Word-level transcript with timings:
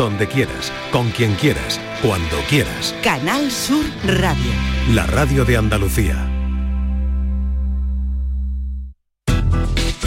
donde 0.00 0.26
quieras, 0.26 0.72
con 0.90 1.10
quien 1.10 1.34
quieras, 1.34 1.78
cuando 2.00 2.38
quieras. 2.48 2.94
Canal 3.02 3.50
Sur 3.50 3.84
Radio. 4.06 4.50
La 4.94 5.06
radio 5.06 5.44
de 5.44 5.58
Andalucía. 5.58 6.26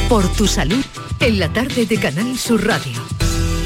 Por 0.10 0.28
tu 0.29 0.48
salud, 0.48 0.84
en 1.20 1.38
la 1.38 1.54
tarde 1.54 1.86
de 1.86 2.00
Canal 2.00 2.40
Sur 2.40 2.66
Radio. 2.66 3.00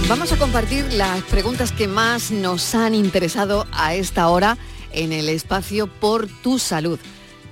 Vamos 0.10 0.34
a 0.34 0.38
compartir 0.38 0.92
las 0.92 1.22
preguntas 1.24 1.72
que 1.72 1.88
más 1.88 2.30
nos 2.30 2.76
han 2.76 2.94
interesado 2.94 3.66
a 3.72 3.96
esta 3.96 4.28
hora 4.28 4.58
en 4.92 5.14
el 5.14 5.30
espacio 5.30 5.88
Por 5.88 6.28
tu 6.28 6.60
salud, 6.60 7.00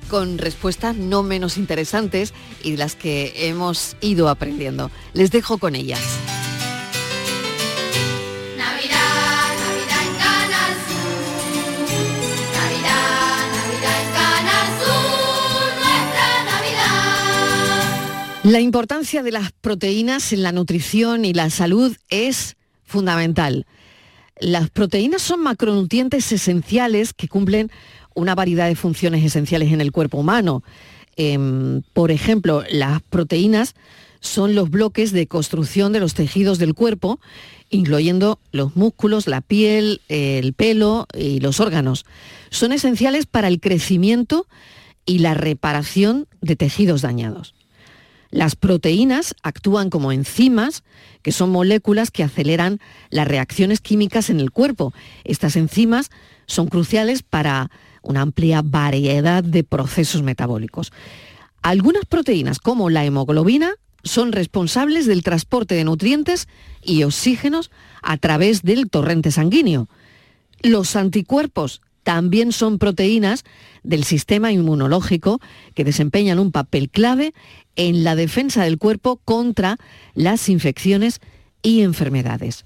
con 0.10 0.38
respuestas 0.38 0.98
no 0.98 1.24
menos 1.24 1.56
interesantes 1.56 2.34
y 2.62 2.72
de 2.72 2.78
las 2.78 2.98
que 2.98 3.48
hemos 3.48 3.96
ido 4.02 4.28
aprendiendo. 4.28 4.92
Les 5.14 5.32
dejo 5.32 5.60
con 5.60 5.76
ellas. 5.76 6.02
La 18.46 18.60
importancia 18.60 19.24
de 19.24 19.32
las 19.32 19.52
proteínas 19.54 20.32
en 20.32 20.44
la 20.44 20.52
nutrición 20.52 21.26
y 21.26 21.34
la 21.34 21.50
salud 21.50 21.98
es 22.12 22.58
fundamental. 22.84 23.66
Las 24.40 24.70
proteínas 24.70 25.24
son 25.24 25.42
macronutrientes 25.42 26.32
esenciales 26.32 27.14
que 27.14 27.28
cumplen 27.28 27.72
una 28.14 28.36
variedad 28.36 28.68
de 28.68 28.76
funciones 28.76 29.26
esenciales 29.26 29.74
en 29.74 29.82
el 29.82 29.92
cuerpo 29.92 30.20
humano. 30.20 30.62
Em, 31.16 31.82
por 31.94 32.12
ejemplo, 32.12 32.64
las 32.70 33.02
proteínas 33.02 33.74
son 34.20 34.54
los 34.54 34.70
bloques 34.70 35.12
de 35.12 35.26
construcción 35.26 35.92
de 35.92 36.02
los 36.02 36.14
tejidos 36.14 36.60
del 36.60 36.76
cuerpo, 36.76 37.20
incluyendo 37.72 38.38
los 38.52 38.76
músculos, 38.76 39.26
la 39.26 39.42
piel, 39.42 40.02
el 40.08 40.54
pelo 40.54 41.08
y 41.18 41.40
los 41.40 41.60
órganos. 41.60 42.06
Son 42.52 42.74
esenciales 42.74 43.26
para 43.26 43.48
el 43.48 43.60
crecimiento 43.60 44.46
y 45.04 45.18
la 45.18 45.34
reparación 45.34 46.28
de 46.42 46.56
tejidos 46.56 47.02
dañados. 47.02 47.56
Las 48.36 48.58
proteínas 48.58 49.34
actúan 49.44 49.90
como 49.90 50.12
enzimas, 50.12 50.84
que 51.22 51.32
son 51.32 51.52
moléculas 51.52 52.12
que 52.12 52.22
aceleran 52.22 52.82
las 53.10 53.30
reacciones 53.30 53.80
químicas 53.80 54.30
en 54.30 54.42
el 54.42 54.52
cuerpo. 54.52 54.94
Estas 55.24 55.56
enzimas 55.56 56.10
son 56.46 56.68
cruciales 56.68 57.24
para 57.24 57.72
una 58.02 58.20
amplia 58.20 58.62
variedad 58.62 59.42
de 59.42 59.64
procesos 59.64 60.22
metabólicos. 60.22 60.92
Algunas 61.62 62.04
proteínas, 62.04 62.60
como 62.60 62.90
la 62.90 63.06
hemoglobina, 63.06 63.76
son 64.04 64.34
responsables 64.34 65.06
del 65.06 65.24
transporte 65.24 65.74
de 65.74 65.86
nutrientes 65.86 66.50
y 66.84 67.04
oxígenos 67.04 67.72
a 68.02 68.18
través 68.18 68.64
del 68.64 68.90
torrente 68.90 69.32
sanguíneo. 69.32 69.88
Los 70.62 70.98
anticuerpos 70.98 71.82
también 72.06 72.52
son 72.52 72.78
proteínas 72.78 73.44
del 73.82 74.04
sistema 74.04 74.52
inmunológico 74.52 75.42
que 75.74 75.84
desempeñan 75.84 76.38
un 76.38 76.52
papel 76.52 76.92
clave 76.92 77.34
en 77.76 78.04
la 78.04 78.16
defensa 78.16 78.64
del 78.64 78.78
cuerpo 78.78 79.20
contra 79.26 79.78
las 80.14 80.48
infecciones 80.48 81.20
y 81.64 81.82
enfermedades. 81.82 82.66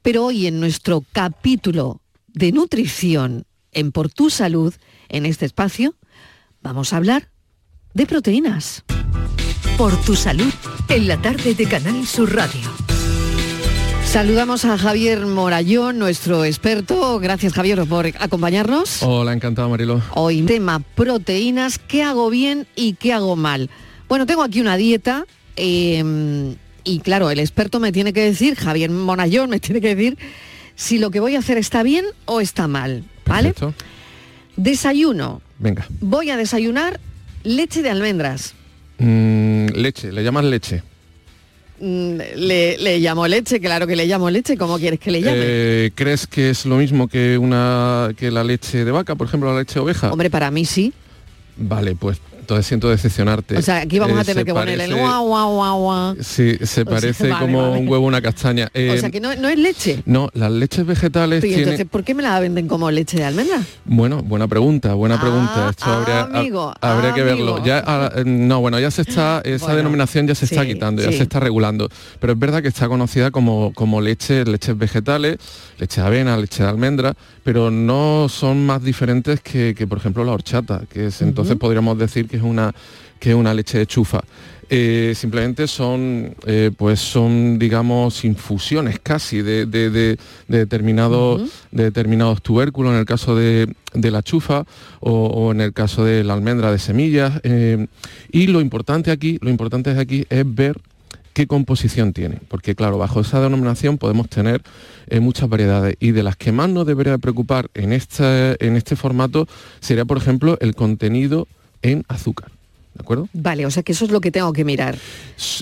Pero 0.00 0.24
hoy 0.24 0.46
en 0.46 0.58
nuestro 0.58 1.04
capítulo 1.12 2.00
de 2.28 2.50
nutrición 2.50 3.44
en 3.72 3.92
Por 3.92 4.08
tu 4.08 4.30
Salud, 4.30 4.74
en 5.10 5.26
este 5.26 5.44
espacio, 5.44 5.94
vamos 6.62 6.94
a 6.94 6.96
hablar 6.96 7.28
de 7.92 8.06
proteínas. 8.06 8.84
Por 9.76 9.94
tu 10.00 10.16
salud, 10.16 10.52
en 10.88 11.08
la 11.08 11.20
tarde 11.20 11.54
de 11.54 11.68
Canal 11.68 12.06
Sur 12.06 12.34
Radio. 12.34 12.87
Saludamos 14.08 14.64
a 14.64 14.78
Javier 14.78 15.26
Morayón, 15.26 15.98
nuestro 15.98 16.46
experto. 16.46 17.20
Gracias 17.20 17.52
Javier 17.52 17.84
por 17.84 18.06
acompañarnos. 18.18 19.02
Hola, 19.02 19.34
encantado 19.34 19.68
Marilo. 19.68 20.00
Hoy 20.14 20.40
tema 20.42 20.80
proteínas, 20.80 21.78
¿qué 21.78 22.02
hago 22.02 22.30
bien 22.30 22.66
y 22.74 22.94
qué 22.94 23.12
hago 23.12 23.36
mal? 23.36 23.68
Bueno, 24.08 24.24
tengo 24.24 24.42
aquí 24.42 24.62
una 24.62 24.78
dieta 24.78 25.26
eh, 25.56 26.56
y 26.84 27.00
claro, 27.00 27.30
el 27.30 27.38
experto 27.38 27.80
me 27.80 27.92
tiene 27.92 28.14
que 28.14 28.22
decir, 28.22 28.56
Javier 28.56 28.90
Morayón 28.90 29.50
me 29.50 29.60
tiene 29.60 29.82
que 29.82 29.94
decir 29.94 30.16
si 30.74 30.98
lo 30.98 31.10
que 31.10 31.20
voy 31.20 31.36
a 31.36 31.40
hacer 31.40 31.58
está 31.58 31.82
bien 31.82 32.06
o 32.24 32.40
está 32.40 32.66
mal, 32.66 33.04
¿vale? 33.26 33.52
Perfecto. 33.52 33.74
Desayuno. 34.56 35.42
Venga. 35.58 35.86
Voy 36.00 36.30
a 36.30 36.38
desayunar 36.38 36.98
leche 37.44 37.82
de 37.82 37.90
almendras. 37.90 38.54
Mm, 38.96 39.66
leche, 39.74 40.10
le 40.12 40.24
llamas 40.24 40.46
leche. 40.46 40.82
Mm, 41.80 42.18
Le, 42.36 42.76
le 42.78 42.98
llamo 42.98 43.26
leche, 43.26 43.60
claro 43.60 43.86
que 43.86 43.94
le 43.94 44.06
llamo 44.06 44.28
leche, 44.30 44.56
¿cómo 44.56 44.78
quieres 44.78 44.98
que 44.98 45.10
le 45.10 45.20
llame? 45.22 45.36
Eh, 45.40 45.90
¿Crees 45.94 46.26
que 46.26 46.50
es 46.50 46.66
lo 46.66 46.76
mismo 46.76 47.06
que 47.08 47.38
una 47.38 48.10
que 48.16 48.30
la 48.30 48.42
leche 48.42 48.84
de 48.84 48.90
vaca, 48.90 49.14
por 49.14 49.26
ejemplo, 49.28 49.52
la 49.52 49.60
leche 49.60 49.74
de 49.74 49.80
oveja? 49.80 50.10
Hombre, 50.12 50.28
para 50.30 50.50
mí 50.50 50.64
sí. 50.64 50.92
Vale, 51.56 51.94
pues 51.94 52.18
entonces 52.48 52.66
siento 52.66 52.88
decepcionarte. 52.88 53.58
O 53.58 53.62
sea, 53.62 53.76
aquí 53.80 53.98
vamos 53.98 54.16
Eh, 54.16 54.20
a 54.20 54.24
tener 54.24 54.40
se 54.40 54.44
que 54.46 54.54
ponerle 54.54 54.84
el 54.84 54.90
parece- 54.92 55.00
guau, 55.06 55.26
guau, 55.26 55.52
guau, 55.54 55.78
guau. 55.82 56.16
Sí, 56.22 56.56
se 56.62 56.86
parece 56.86 57.28
vale, 57.28 57.44
como 57.44 57.60
vale. 57.72 57.82
un 57.82 57.88
huevo 57.88 58.06
una 58.06 58.22
castaña. 58.22 58.68
O 58.68 58.70
Eh, 58.72 58.96
sea, 58.98 59.10
que 59.10 59.20
no, 59.20 59.36
no 59.36 59.48
es 59.50 59.58
leche. 59.58 60.02
No, 60.06 60.30
las 60.32 60.50
leches 60.50 60.86
vegetales 60.86 61.42
tienen... 61.42 61.58
entonces, 61.60 61.86
¿por 61.86 62.04
qué 62.04 62.14
me 62.14 62.22
la 62.22 62.40
venden 62.40 62.66
como 62.66 62.90
leche 62.90 63.18
de 63.18 63.24
almendra? 63.26 63.60
Bueno, 63.84 64.22
buena 64.22 64.48
pregunta, 64.48 64.94
buena 64.94 65.16
Ah, 65.16 65.20
pregunta. 65.20 65.68
Esto 65.68 65.84
habría, 65.84 66.20
amigo, 66.22 66.72
habría 66.80 67.12
que 67.12 67.22
verlo. 67.22 67.56
amigo. 67.56 67.66
Ya, 67.66 67.84
ah, 67.86 68.12
eh, 68.16 68.22
no, 68.24 68.60
bueno, 68.60 68.80
ya 68.80 68.90
se 68.90 69.02
está, 69.02 69.42
esa 69.44 69.66
Bueno, 69.66 69.76
denominación 69.76 70.26
ya 70.26 70.34
se 70.34 70.46
está 70.46 70.64
quitando, 70.64 71.02
ya 71.02 71.10
sí. 71.10 71.18
se 71.18 71.24
está 71.24 71.40
regulando. 71.40 71.90
Pero 72.18 72.32
es 72.32 72.38
verdad 72.38 72.62
que 72.62 72.68
está 72.68 72.88
conocida 72.88 73.30
como, 73.30 73.74
como 73.74 74.00
leche, 74.00 74.46
leches 74.46 74.78
vegetales, 74.78 75.36
leche 75.78 76.00
de 76.00 76.06
avena, 76.06 76.34
leche 76.38 76.62
de 76.62 76.68
almendra, 76.70 77.14
pero 77.44 77.70
no 77.70 78.28
son 78.30 78.64
más 78.64 78.82
diferentes 78.82 79.40
que, 79.42 79.74
que, 79.76 79.86
por 79.86 79.98
ejemplo, 79.98 80.24
la 80.24 80.32
horchata, 80.32 80.80
que 80.90 81.08
es, 81.08 81.20
entonces 81.20 81.56
podríamos 81.56 81.98
decir 81.98 82.26
que 82.26 82.37
es 82.38 82.44
una, 82.44 82.74
que 83.20 83.30
es 83.30 83.36
una 83.36 83.52
leche 83.54 83.78
de 83.78 83.86
chufa. 83.86 84.20
Eh, 84.70 85.14
simplemente 85.16 85.66
son 85.66 86.34
eh, 86.44 86.70
pues 86.76 87.00
son 87.00 87.58
digamos 87.58 88.22
infusiones 88.26 88.98
casi 89.02 89.40
de, 89.40 89.64
de- 89.64 89.88
de- 89.88 90.18
de 90.46 90.58
determinados 90.58 91.40
determinados 91.70 92.42
tubérculos 92.42 92.92
en 92.92 92.98
el 92.98 93.06
caso 93.06 93.34
de, 93.34 93.74
de 93.94 94.10
la 94.10 94.22
chufa 94.22 94.64
o, 95.00 95.10
o 95.26 95.52
en 95.52 95.62
el 95.62 95.72
caso 95.72 96.04
de 96.04 96.22
la 96.22 96.34
almendra 96.34 96.70
de 96.70 96.78
semillas 96.78 97.40
eh, 97.44 97.86
y 98.30 98.48
lo 98.48 98.60
importante 98.60 99.10
aquí 99.10 99.38
lo 99.40 99.48
importante 99.48 99.94
de 99.94 100.00
aquí 100.02 100.26
es 100.28 100.44
ver 100.46 100.78
qué 101.32 101.46
composición 101.46 102.12
tiene 102.12 102.38
porque 102.48 102.74
claro 102.74 102.98
bajo 102.98 103.22
esa 103.22 103.40
denominación 103.40 103.96
podemos 103.96 104.28
tener 104.28 104.60
eh, 105.06 105.20
muchas 105.20 105.48
variedades 105.48 105.96
y 105.98 106.10
de 106.10 106.22
las 106.22 106.36
que 106.36 106.52
más 106.52 106.68
nos 106.68 106.86
debería 106.86 107.16
preocupar 107.16 107.70
en 107.72 107.94
este 107.94 108.62
en 108.62 108.76
este 108.76 108.96
formato 108.96 109.48
sería 109.80 110.04
por 110.04 110.18
ejemplo 110.18 110.58
el 110.60 110.74
contenido 110.74 111.48
en 111.82 112.04
azúcar 112.08 112.50
¿de 112.94 113.02
acuerdo? 113.02 113.28
Vale, 113.32 113.64
o 113.64 113.70
sea 113.70 113.84
que 113.84 113.92
eso 113.92 114.04
es 114.06 114.10
lo 114.10 114.20
que 114.20 114.32
tengo 114.32 114.52
que 114.52 114.64
mirar. 114.64 114.98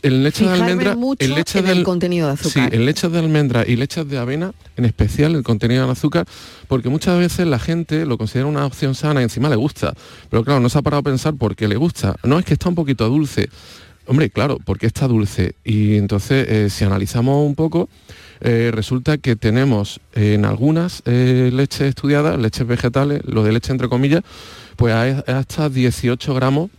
El 0.01 0.23
leche 0.23 0.45
de 0.47 0.53
almendra, 0.55 0.97
mucho 0.97 1.23
el 1.23 1.35
leche 1.35 1.59
en 1.59 1.67
del- 1.67 1.79
el 1.79 1.85
contenido 1.85 2.29
de 2.29 2.33
azúcar. 2.33 2.71
Sí, 2.71 2.75
en 2.77 2.87
leches 2.87 3.13
de 3.13 3.19
almendra 3.19 3.65
y 3.67 3.77
leches 3.77 4.09
de 4.09 4.17
avena, 4.17 4.55
en 4.79 4.87
especial 4.87 5.35
el 5.35 5.43
contenido 5.43 5.85
en 5.85 5.91
azúcar, 5.91 6.25
porque 6.67 6.89
muchas 6.89 7.19
veces 7.19 7.47
la 7.47 7.59
gente 7.59 8.07
lo 8.07 8.17
considera 8.17 8.47
una 8.47 8.65
opción 8.65 8.95
sana 8.95 9.21
y 9.21 9.25
encima 9.25 9.51
le 9.51 9.57
gusta. 9.57 9.93
Pero 10.31 10.45
claro, 10.45 10.61
no 10.61 10.71
se 10.71 10.79
ha 10.79 10.83
parado 10.83 11.01
a 11.01 11.03
pensar 11.03 11.35
por 11.35 11.55
qué 11.57 11.69
le 11.69 11.77
gusta. 11.77 12.17
No 12.25 12.39
es 12.39 12.47
que 12.47 12.55
está 12.55 12.71
un 12.71 12.75
poquito 12.75 13.07
dulce. 13.07 13.51
Hombre, 14.07 14.31
claro, 14.31 14.59
porque 14.65 14.87
está 14.87 15.07
dulce. 15.07 15.57
Y 15.63 15.97
entonces, 15.97 16.47
eh, 16.49 16.71
si 16.71 16.85
analizamos 16.85 17.45
un 17.47 17.55
poco, 17.55 17.91
eh, 18.41 18.71
resulta 18.73 19.19
que 19.19 19.37
tenemos 19.37 20.01
eh, 20.15 20.35
en 20.35 20.47
algunas 20.47 21.03
eh, 21.05 21.51
leches 21.53 21.83
estudiadas, 21.89 22.39
leches 22.39 22.67
vegetales, 22.67 23.21
lo 23.27 23.43
de 23.43 23.53
leche 23.53 23.73
entre 23.73 23.89
comillas, 23.91 24.23
pues 24.77 24.95
hasta 25.27 25.69
18 25.69 26.35
gramos 26.35 26.71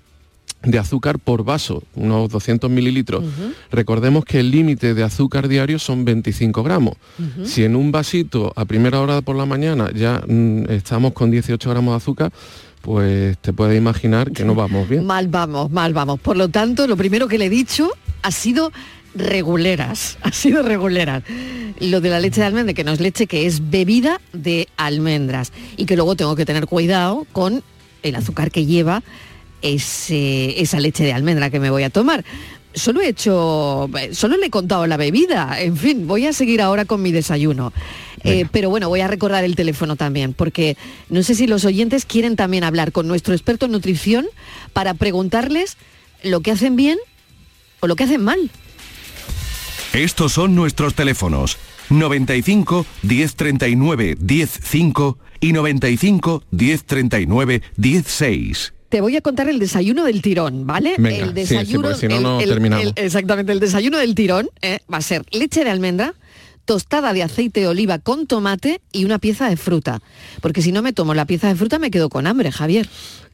de 0.64 0.80
azúcar 0.80 1.20
por 1.20 1.44
vaso, 1.44 1.84
unos 1.96 2.30
200 2.30 2.70
mililitros. 2.70 3.24
Recordemos 3.72 4.26
que 4.26 4.40
el 4.40 4.52
límite 4.52 4.94
de 4.94 5.04
azúcar 5.04 5.48
diario 5.48 5.80
son 5.80 6.04
25 6.06 6.64
gramos. 6.64 6.96
Si 7.44 7.64
en 7.64 7.76
un 7.76 7.92
vasito 7.92 8.54
a 8.56 8.66
primera 8.66 9.02
hora 9.02 9.22
por 9.22 9.36
la 9.36 9.46
mañana 9.46 9.92
ya 9.94 10.22
mm, 10.28 10.70
estamos 10.70 11.14
con 11.14 11.32
18 11.32 11.70
gramos 11.70 11.94
de 11.94 11.98
azúcar, 11.98 12.32
pues 12.82 13.38
te 13.40 13.54
puedes 13.54 13.78
imaginar 13.78 14.32
que 14.32 14.46
no 14.46 14.56
vamos 14.56 14.88
bien. 14.88 15.06
Mal 15.06 15.28
vamos, 15.28 15.70
mal 15.72 15.94
vamos. 15.94 16.20
Por 16.20 16.38
lo 16.38 16.48
tanto, 16.50 16.88
lo 16.88 16.96
primero 16.96 17.28
que 17.28 17.38
le 17.38 17.46
he 17.46 17.50
dicho 17.50 17.90
ha 18.22 18.32
sido 18.32 18.72
reguleras, 19.14 20.18
ha 20.24 20.32
sido 20.32 20.64
reguleras. 20.64 21.24
Lo 21.80 22.02
de 22.02 22.10
la 22.10 22.20
leche 22.20 22.42
de 22.42 22.48
almendra, 22.48 22.74
que 22.74 22.84
no 22.84 22.92
es 22.92 23.00
leche, 23.00 23.28
que 23.28 23.46
es 23.46 23.70
bebida 23.70 24.22
de 24.34 24.68
almendras. 24.78 25.52
Y 25.76 25.86
que 25.86 25.96
luego 25.96 26.16
tengo 26.16 26.36
que 26.36 26.46
tener 26.46 26.66
cuidado 26.66 27.28
con 27.32 27.64
el 28.04 28.16
azúcar 28.16 28.52
que 28.52 28.66
lleva 28.66 29.04
ese- 29.62 30.60
esa 30.62 30.80
leche 30.80 31.04
de 31.04 31.14
almendra 31.14 31.50
que 31.50 31.60
me 31.60 31.70
voy 31.70 31.84
a 31.84 31.90
tomar. 31.90 32.24
Solo 32.74 33.02
he 33.02 33.08
hecho, 33.08 33.90
solo 34.12 34.38
le 34.38 34.46
he 34.48 34.50
contado 34.52 34.86
la 34.86 34.98
bebida. 34.98 35.60
En 35.60 35.76
fin, 35.78 36.06
voy 36.08 36.28
a 36.28 36.34
seguir 36.34 36.62
ahora 36.62 36.86
con 36.86 37.02
mi 37.02 37.12
desayuno. 37.12 37.74
Eh, 38.24 38.46
pero 38.52 38.70
bueno, 38.70 38.90
voy 38.90 39.00
a 39.02 39.08
recordar 39.08 39.44
el 39.44 39.56
teléfono 39.56 39.96
también, 39.96 40.34
porque 40.34 40.76
no 41.10 41.24
sé 41.24 41.34
si 41.34 41.48
los 41.48 41.66
oyentes 41.66 42.06
quieren 42.06 42.36
también 42.36 42.64
hablar 42.64 42.92
con 42.92 43.08
nuestro 43.08 43.34
experto 43.34 43.66
en 43.66 43.72
nutrición 43.72 44.28
para 44.74 44.94
preguntarles 44.94 45.78
lo 46.24 46.42
que 46.42 46.52
hacen 46.52 46.76
bien 46.76 46.98
o 47.80 47.88
lo 47.88 47.96
que 47.96 48.04
hacen 48.04 48.24
mal. 48.24 48.50
Estos 49.98 50.34
son 50.34 50.54
nuestros 50.54 50.94
teléfonos 50.94 51.58
95 51.90 52.86
1039 53.02 54.16
105 54.20 55.18
y 55.40 55.54
95 55.54 56.44
1039 56.52 57.62
16. 57.78 58.74
Te 58.90 59.02
voy 59.02 59.18
a 59.18 59.22
contar 59.22 59.50
el 59.50 59.58
desayuno 59.60 60.06
del 60.06 60.22
tirón, 60.22 60.68
¿vale? 60.68 60.94
Venga, 60.98 61.26
el 61.26 61.30
sí, 61.30 61.46
sí, 61.48 61.56
desayuno, 61.56 61.90
porque 61.90 62.00
si 62.00 62.08
no, 62.08 62.16
el- 62.18 62.24
no 62.24 62.40
el- 62.42 62.50
terminamos. 62.50 62.86
el- 62.86 62.94
exactamente, 62.96 63.52
el 63.52 63.60
desayuno 63.60 63.98
del 63.98 64.14
tirón 64.16 64.50
eh, 64.62 64.80
va 64.92 64.98
a 64.98 65.02
ser 65.02 65.24
leche 65.32 65.64
de 65.64 65.72
almendra, 65.72 66.14
tostada 66.68 67.14
de 67.14 67.24
aceite 67.24 67.62
de 67.62 67.68
oliva 67.68 67.98
con 67.98 68.28
tomate 68.28 68.82
y 68.92 69.06
una 69.06 69.18
pieza 69.18 69.50
de 69.50 69.58
fruta. 69.58 70.00
Porque 70.42 70.62
si 70.62 70.72
no 70.72 70.84
me 70.84 70.94
tomo 70.94 71.16
la 71.16 71.26
pieza 71.26 71.48
de 71.48 71.56
fruta 71.56 71.80
me 71.80 71.90
quedo 71.90 72.10
con 72.10 72.28
hambre, 72.28 72.52
Javier. 72.52 72.88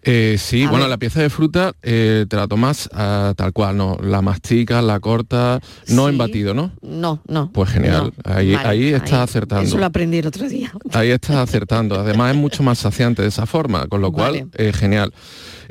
Eh, 0.06 0.36
sí, 0.38 0.64
A 0.64 0.70
bueno, 0.70 0.84
ver. 0.84 0.90
la 0.90 0.98
pieza 0.98 1.22
de 1.22 1.30
fruta 1.30 1.74
eh, 1.82 2.26
te 2.30 2.36
la 2.36 2.46
tomas 2.48 2.90
ah, 2.94 3.34
tal 3.38 3.54
cual, 3.54 3.78
¿no? 3.78 3.98
La 4.04 4.22
masticas, 4.22 4.84
la 4.84 5.00
cortas, 5.00 5.62
no 5.88 6.08
en 6.10 6.16
Sí. 6.16 6.20
batido, 6.20 6.54
¿no? 6.54 6.72
No, 6.82 7.22
no. 7.28 7.50
Pues 7.54 7.70
genial, 7.72 8.12
no. 8.26 8.34
ahí, 8.34 8.54
Vale, 8.54 8.68
ahí 8.70 8.88
estás 8.94 9.14
acertando. 9.30 9.66
Eso 9.66 9.78
lo 9.78 9.86
aprendí 9.86 10.18
el 10.18 10.28
otro 10.28 10.48
día. 10.50 10.72
Ahí 10.92 11.10
estás 11.10 11.38
acertando. 11.38 11.98
Además 12.00 12.32
es 12.36 12.38
mucho 12.38 12.64
más 12.64 12.80
saciante 12.80 13.22
de 13.22 13.30
esa 13.30 13.46
forma, 13.46 13.88
con 13.88 14.02
lo 14.02 14.12
cual, 14.12 14.32
Vale. 14.34 14.48
eh, 14.56 14.74
genial. 14.74 15.14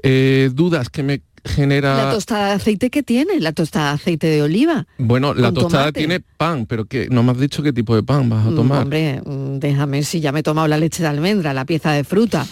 Eh, 0.02 0.50
dudas 0.54 0.88
que 0.88 1.02
me 1.02 1.20
genera... 1.44 1.96
¿La 2.06 2.12
tostada 2.12 2.46
de 2.48 2.52
aceite 2.54 2.90
qué 2.90 3.02
tiene? 3.02 3.40
La 3.40 3.52
tostada 3.52 3.88
de 3.90 3.94
aceite 3.94 4.26
de 4.28 4.42
oliva. 4.42 4.86
bueno, 4.98 5.34
la 5.34 5.52
tostada 5.52 5.84
tomate? 5.84 5.98
tiene 6.00 6.20
pan, 6.20 6.66
pero 6.66 6.84
que 6.84 7.08
no 7.10 7.22
me 7.22 7.32
has 7.32 7.38
dicho 7.38 7.62
qué 7.62 7.72
tipo 7.72 7.94
de 7.94 8.02
pan 8.02 8.28
vas 8.28 8.46
a 8.46 8.50
Mm, 8.50 8.54
tomar. 8.56 8.82
Hombre, 8.82 9.20
mm, 9.24 9.58
déjame 9.58 10.02
si 10.02 10.20
ya 10.20 10.32
me 10.32 10.40
he 10.40 10.42
tomado 10.42 10.68
la 10.68 10.78
leche 10.78 11.02
de 11.02 11.08
almendra, 11.08 11.52
la 11.54 11.64
pieza 11.64 11.92
de 11.92 12.04
fruta. 12.04 12.46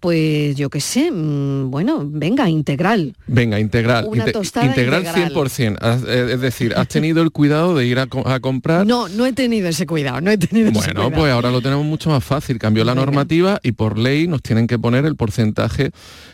Pues 0.00 0.56
yo 0.56 0.70
qué 0.70 0.80
sé, 0.80 1.10
mm, 1.10 1.70
bueno, 1.70 2.00
venga, 2.10 2.48
integral. 2.48 3.14
Venga, 3.26 3.60
integral. 3.60 4.06
Una 4.08 4.24
Inte- 4.24 4.32
tostada 4.32 4.64
integral, 4.64 5.00
integral. 5.02 5.30
100%. 5.30 5.76
Has- 5.78 6.04
eh, 6.08 6.32
Es 6.32 6.40
decir, 6.40 6.72
has 6.74 6.88
tenido 6.88 7.20
el 7.20 7.30
cuidado 7.32 7.76
de 7.76 7.84
ir 7.84 7.98
a, 7.98 8.06
co- 8.06 8.26
a 8.26 8.40
comprar 8.40 8.86
No, 8.86 9.10
no 9.10 9.26
he 9.26 9.34
tenido 9.34 9.68
ese 9.68 9.84
cuidado, 9.84 10.22
no 10.22 10.30
he 10.30 10.38
tenido 10.38 10.70
ese 10.70 10.78
Bueno, 10.78 10.94
cuidado. 11.02 11.10
pues 11.20 11.32
ahora 11.34 11.50
lo 11.50 11.60
tenemos 11.60 11.84
mucho 11.84 12.08
más 12.08 12.24
fácil. 12.24 12.58
Cambió 12.58 12.82
la 12.86 12.94
Venga. 12.94 13.04
normativa 13.04 13.60
y 13.62 13.72
por 13.72 13.98
ley 13.98 14.26
nos 14.26 14.40
tienen 14.40 14.66
que 14.66 14.78
poner 14.78 15.04
el 15.04 15.16
porcentaje 15.16 15.90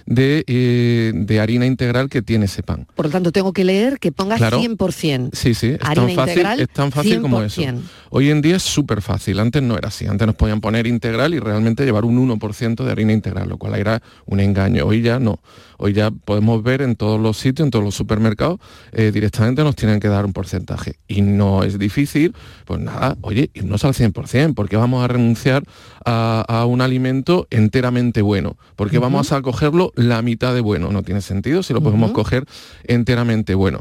de, 0.07 0.45
eh, 0.47 1.13
de 1.15 1.41
harina 1.41 1.67
integral 1.67 2.09
que 2.09 2.23
tiene 2.23 2.47
ese 2.47 2.63
pan. 2.63 2.87
Por 2.95 3.07
lo 3.07 3.13
tanto, 3.13 3.33
tengo 3.33 3.53
que 3.53 3.65
leer 3.65 3.99
que 3.99 4.13
pongas 4.13 4.39
Claro. 4.39 4.61
100%. 4.61 5.31
Sí, 5.33 5.55
sí, 5.55 5.69
es 5.69 5.79
Harina 5.83 6.07
tan 6.07 6.15
fácil, 6.15 6.47
es 6.61 6.69
tan 6.71 6.93
fácil 6.93 7.21
como 7.21 7.43
eso. 7.43 7.61
100%. 7.61 7.81
Hoy 8.11 8.31
en 8.31 8.41
día 8.41 8.57
es 8.57 8.63
súper 8.63 9.03
fácil, 9.03 9.41
antes 9.41 9.63
no 9.63 9.77
era 9.77 9.89
así, 9.89 10.07
antes 10.07 10.27
nos 10.27 10.37
podían 10.37 10.61
poner 10.61 10.87
integral 10.87 11.35
y 11.35 11.39
realmente 11.41 11.85
llevar 11.85 12.05
un 12.05 12.17
1% 12.19 12.85
de 12.85 12.91
harina 12.93 13.13
integral, 13.13 13.49
lo 13.49 13.59
cual 13.59 13.75
era 13.75 14.01
un 14.27 14.41
engaño. 14.41 14.87
Hoy 14.87 15.03
ya 15.03 15.19
no, 15.19 15.41
hoy 15.77 15.93
ya 15.93 16.11
podemos 16.11 16.63
ver 16.63 16.83
en 16.83 16.95
todos 16.95 17.21
los 17.21 17.37
sitios, 17.37 17.67
en 17.67 17.71
todos 17.71 17.85
los 17.85 17.95
supermercados, 17.95 18.61
eh, 18.93 19.11
directamente 19.13 19.65
nos 19.65 19.75
tienen 19.77 20.01
que 20.01 20.09
dar 20.09 20.25
un 20.25 20.33
porcentaje. 20.33 20.97
Y 21.09 21.23
no 21.23 21.65
es 21.65 21.79
difícil, 21.79 22.35
pues 22.65 22.81
nada, 22.81 23.17
oye, 23.23 23.51
irnos 23.55 23.85
al 23.85 23.93
100%, 23.93 24.55
porque 24.55 24.77
vamos 24.77 25.05
a 25.05 25.09
renunciar 25.09 25.65
a, 26.05 26.45
a 26.47 26.65
un 26.65 26.81
alimento 26.81 27.49
enteramente 27.51 28.23
bueno, 28.23 28.57
porque 28.77 28.99
vamos 28.99 29.33
a 29.33 29.43
cogerlo 29.43 29.93
la 29.97 30.23
mitad 30.23 30.55
de 30.55 30.61
bueno, 30.61 30.91
no 30.93 31.03
tiene 31.03 31.21
sentido 31.21 31.63
si 31.63 31.73
lo 31.73 31.81
podemos 31.81 32.13
coger 32.13 32.45
enteramente 32.85 33.55
bueno. 33.55 33.81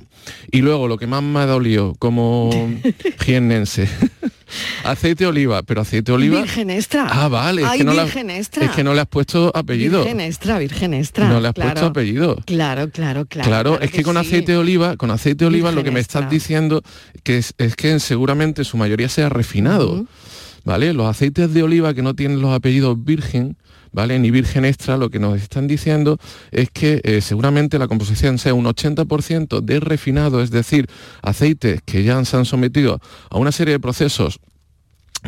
Y 0.51 0.61
luego 0.61 0.87
lo 0.87 0.97
que 0.97 1.07
más 1.07 1.21
me 1.21 1.39
ha 1.39 1.45
dolido 1.45 1.93
como 1.99 2.49
jiennense, 3.19 3.87
aceite 4.83 5.25
de 5.25 5.29
oliva, 5.29 5.61
pero 5.63 5.81
aceite 5.81 6.11
de 6.11 6.15
oliva... 6.15 6.41
Virgen 6.41 6.69
extra. 6.69 7.07
Ah, 7.09 7.27
vale, 7.27 7.61
es 7.63 7.67
Ay, 7.67 7.79
que, 7.79 7.83
no 7.83 7.91
virgen 7.93 8.29
extra. 8.29 8.65
es 8.65 8.71
que 8.71 8.83
no 8.83 8.93
le 8.93 9.01
has 9.01 9.07
puesto 9.07 9.51
apellido. 9.53 9.99
Virgen 9.99 10.21
extra, 10.21 10.57
virgen 10.57 10.93
extra. 10.93 11.27
No 11.27 11.39
le 11.39 11.49
has 11.49 11.53
claro. 11.53 11.71
puesto 11.71 11.87
apellido. 11.87 12.37
Claro, 12.45 12.89
claro, 12.89 13.25
claro. 13.25 13.47
Claro, 13.47 13.81
es 13.81 13.91
que, 13.91 14.03
con 14.03 14.15
sí. 14.15 14.21
aceite 14.21 14.53
de 14.53 14.57
oliva, 14.57 14.95
con 14.97 15.11
aceite 15.11 15.43
de 15.43 15.47
oliva 15.47 15.71
lo 15.71 15.83
que 15.83 15.91
me 15.91 15.99
estás 15.99 16.23
extra. 16.23 16.33
diciendo 16.33 16.81
que 17.23 17.37
es, 17.37 17.53
es 17.57 17.75
que 17.75 17.99
seguramente 17.99 18.63
su 18.63 18.77
mayoría 18.77 19.09
sea 19.09 19.29
refinado. 19.29 20.05
¿Vale? 20.63 20.93
Los 20.93 21.05
aceites 21.05 21.53
de 21.53 21.61
oliva 21.61 21.93
que 21.93 22.01
no 22.01 22.15
tienen 22.15 22.41
los 22.41 22.51
apellidos 22.51 23.03
virgen, 23.05 23.55
¿vale? 23.95 24.19
Ni 24.19 24.29
virgen 24.29 24.65
extra, 24.65 24.97
lo 24.97 25.09
que 25.09 25.19
nos 25.19 25.41
están 25.41 25.67
diciendo 25.67 26.19
es 26.51 26.69
que 26.69 27.01
eh, 27.03 27.21
seguramente 27.21 27.79
la 27.79 27.87
composición 27.87 28.37
sea 28.37 28.53
un 28.53 28.65
80% 28.65 29.61
de 29.61 29.79
refinado, 29.79 30.43
es 30.43 30.51
decir, 30.51 30.87
aceites 31.21 31.81
que 31.85 32.03
ya 32.03 32.23
se 32.25 32.35
han 32.37 32.45
sometido 32.45 32.99
a 33.29 33.37
una 33.37 33.53
serie 33.53 33.71
de 33.71 33.79
procesos 33.79 34.39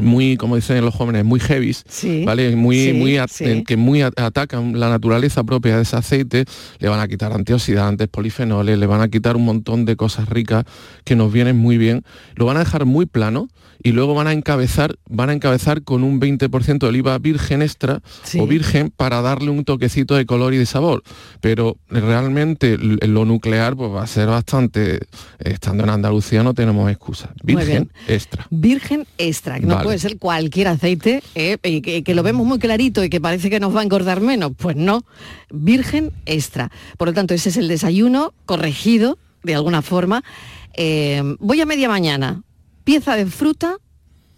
muy, 0.01 0.38
como 0.38 0.55
dicen 0.55 0.83
los 0.83 0.94
jóvenes, 0.94 1.25
muy 1.25 1.39
heavies, 1.39 1.83
Sí, 1.88 2.23
¿vale? 2.25 2.55
Muy, 2.55 2.77
sí, 2.85 2.94
muy 2.94 3.17
sí. 3.29 3.63
que 3.65 3.77
muy 3.77 4.01
at- 4.01 4.17
atacan 4.19 4.79
la 4.79 4.89
naturaleza 4.89 5.44
propia 5.44 5.75
de 5.77 5.83
ese 5.83 5.95
aceite, 5.95 6.45
le 6.79 6.89
van 6.89 6.99
a 6.99 7.07
quitar 7.07 7.33
antioxidantes, 7.33 8.07
polifenoles, 8.07 8.77
le 8.77 8.85
van 8.85 9.01
a 9.01 9.07
quitar 9.09 9.35
un 9.35 9.45
montón 9.45 9.85
de 9.85 9.95
cosas 9.95 10.29
ricas 10.29 10.65
que 11.03 11.15
nos 11.15 11.31
vienen 11.31 11.57
muy 11.57 11.77
bien, 11.77 12.03
lo 12.35 12.45
van 12.45 12.57
a 12.57 12.59
dejar 12.61 12.85
muy 12.85 13.05
plano 13.05 13.47
y 13.83 13.91
luego 13.91 14.15
van 14.15 14.25
a 14.25 14.33
encabezar, 14.33 14.95
van 15.07 15.29
a 15.29 15.33
encabezar 15.33 15.83
con 15.83 16.03
un 16.03 16.19
20% 16.19 16.79
de 16.79 16.88
oliva 16.88 17.17
virgen 17.19 17.61
extra 17.61 18.01
o 18.39 18.47
virgen 18.47 18.91
para 18.95 19.21
darle 19.21 19.51
un 19.51 19.63
toquecito 19.65 20.15
de 20.15 20.25
color 20.25 20.55
y 20.55 20.57
de 20.57 20.65
sabor. 20.65 21.03
Pero 21.41 21.77
realmente 21.88 22.77
lo 22.79 23.25
nuclear 23.25 23.75
pues 23.75 23.91
va 23.91 24.01
a 24.03 24.07
ser 24.07 24.27
bastante, 24.27 25.00
estando 25.39 25.83
en 25.83 25.91
Andalucía 25.91 26.41
no 26.43 26.53
tenemos 26.55 26.89
excusa. 26.89 27.29
Virgen 27.43 27.91
extra. 28.07 28.47
Virgen 28.50 29.05
extra, 29.19 29.59
no 29.59 29.75
Vale. 29.75 29.87
Puede 29.88 30.00
ser 30.00 30.18
cualquier 30.18 30.68
aceite, 30.68 31.24
eh, 31.36 31.57
y 31.63 31.81
que, 31.81 32.04
que 32.04 32.13
lo 32.16 32.24
vemos 32.24 32.45
muy 32.45 32.60
clarito 32.60 33.04
y 33.04 33.10
que 33.10 33.19
parece 33.22 33.50
que 33.50 33.60
nos 33.60 33.75
va 33.75 33.80
a 33.80 33.84
engordar 33.84 34.22
menos. 34.22 34.51
Pues 34.57 34.75
no, 34.75 35.04
virgen 35.51 36.12
extra. 36.25 36.72
Por 36.98 37.07
lo 37.10 37.13
tanto, 37.13 37.34
ese 37.34 37.50
es 37.50 37.57
el 37.57 37.68
desayuno 37.68 38.34
corregido, 38.45 39.18
de 39.44 39.56
alguna 39.56 39.81
forma. 39.81 40.24
Eh, 40.74 41.22
voy 41.39 41.62
a 41.62 41.66
media 41.66 41.88
mañana, 41.89 42.44
pieza 42.84 43.16
de 43.16 43.25
fruta 43.25 43.78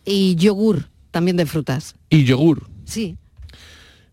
y 0.05 0.35
yogur, 0.35 0.89
también 1.11 1.35
de 1.37 1.45
frutas. 1.45 1.95
Y 2.09 2.23
yogur, 2.23 2.67
Sí, 2.85 3.17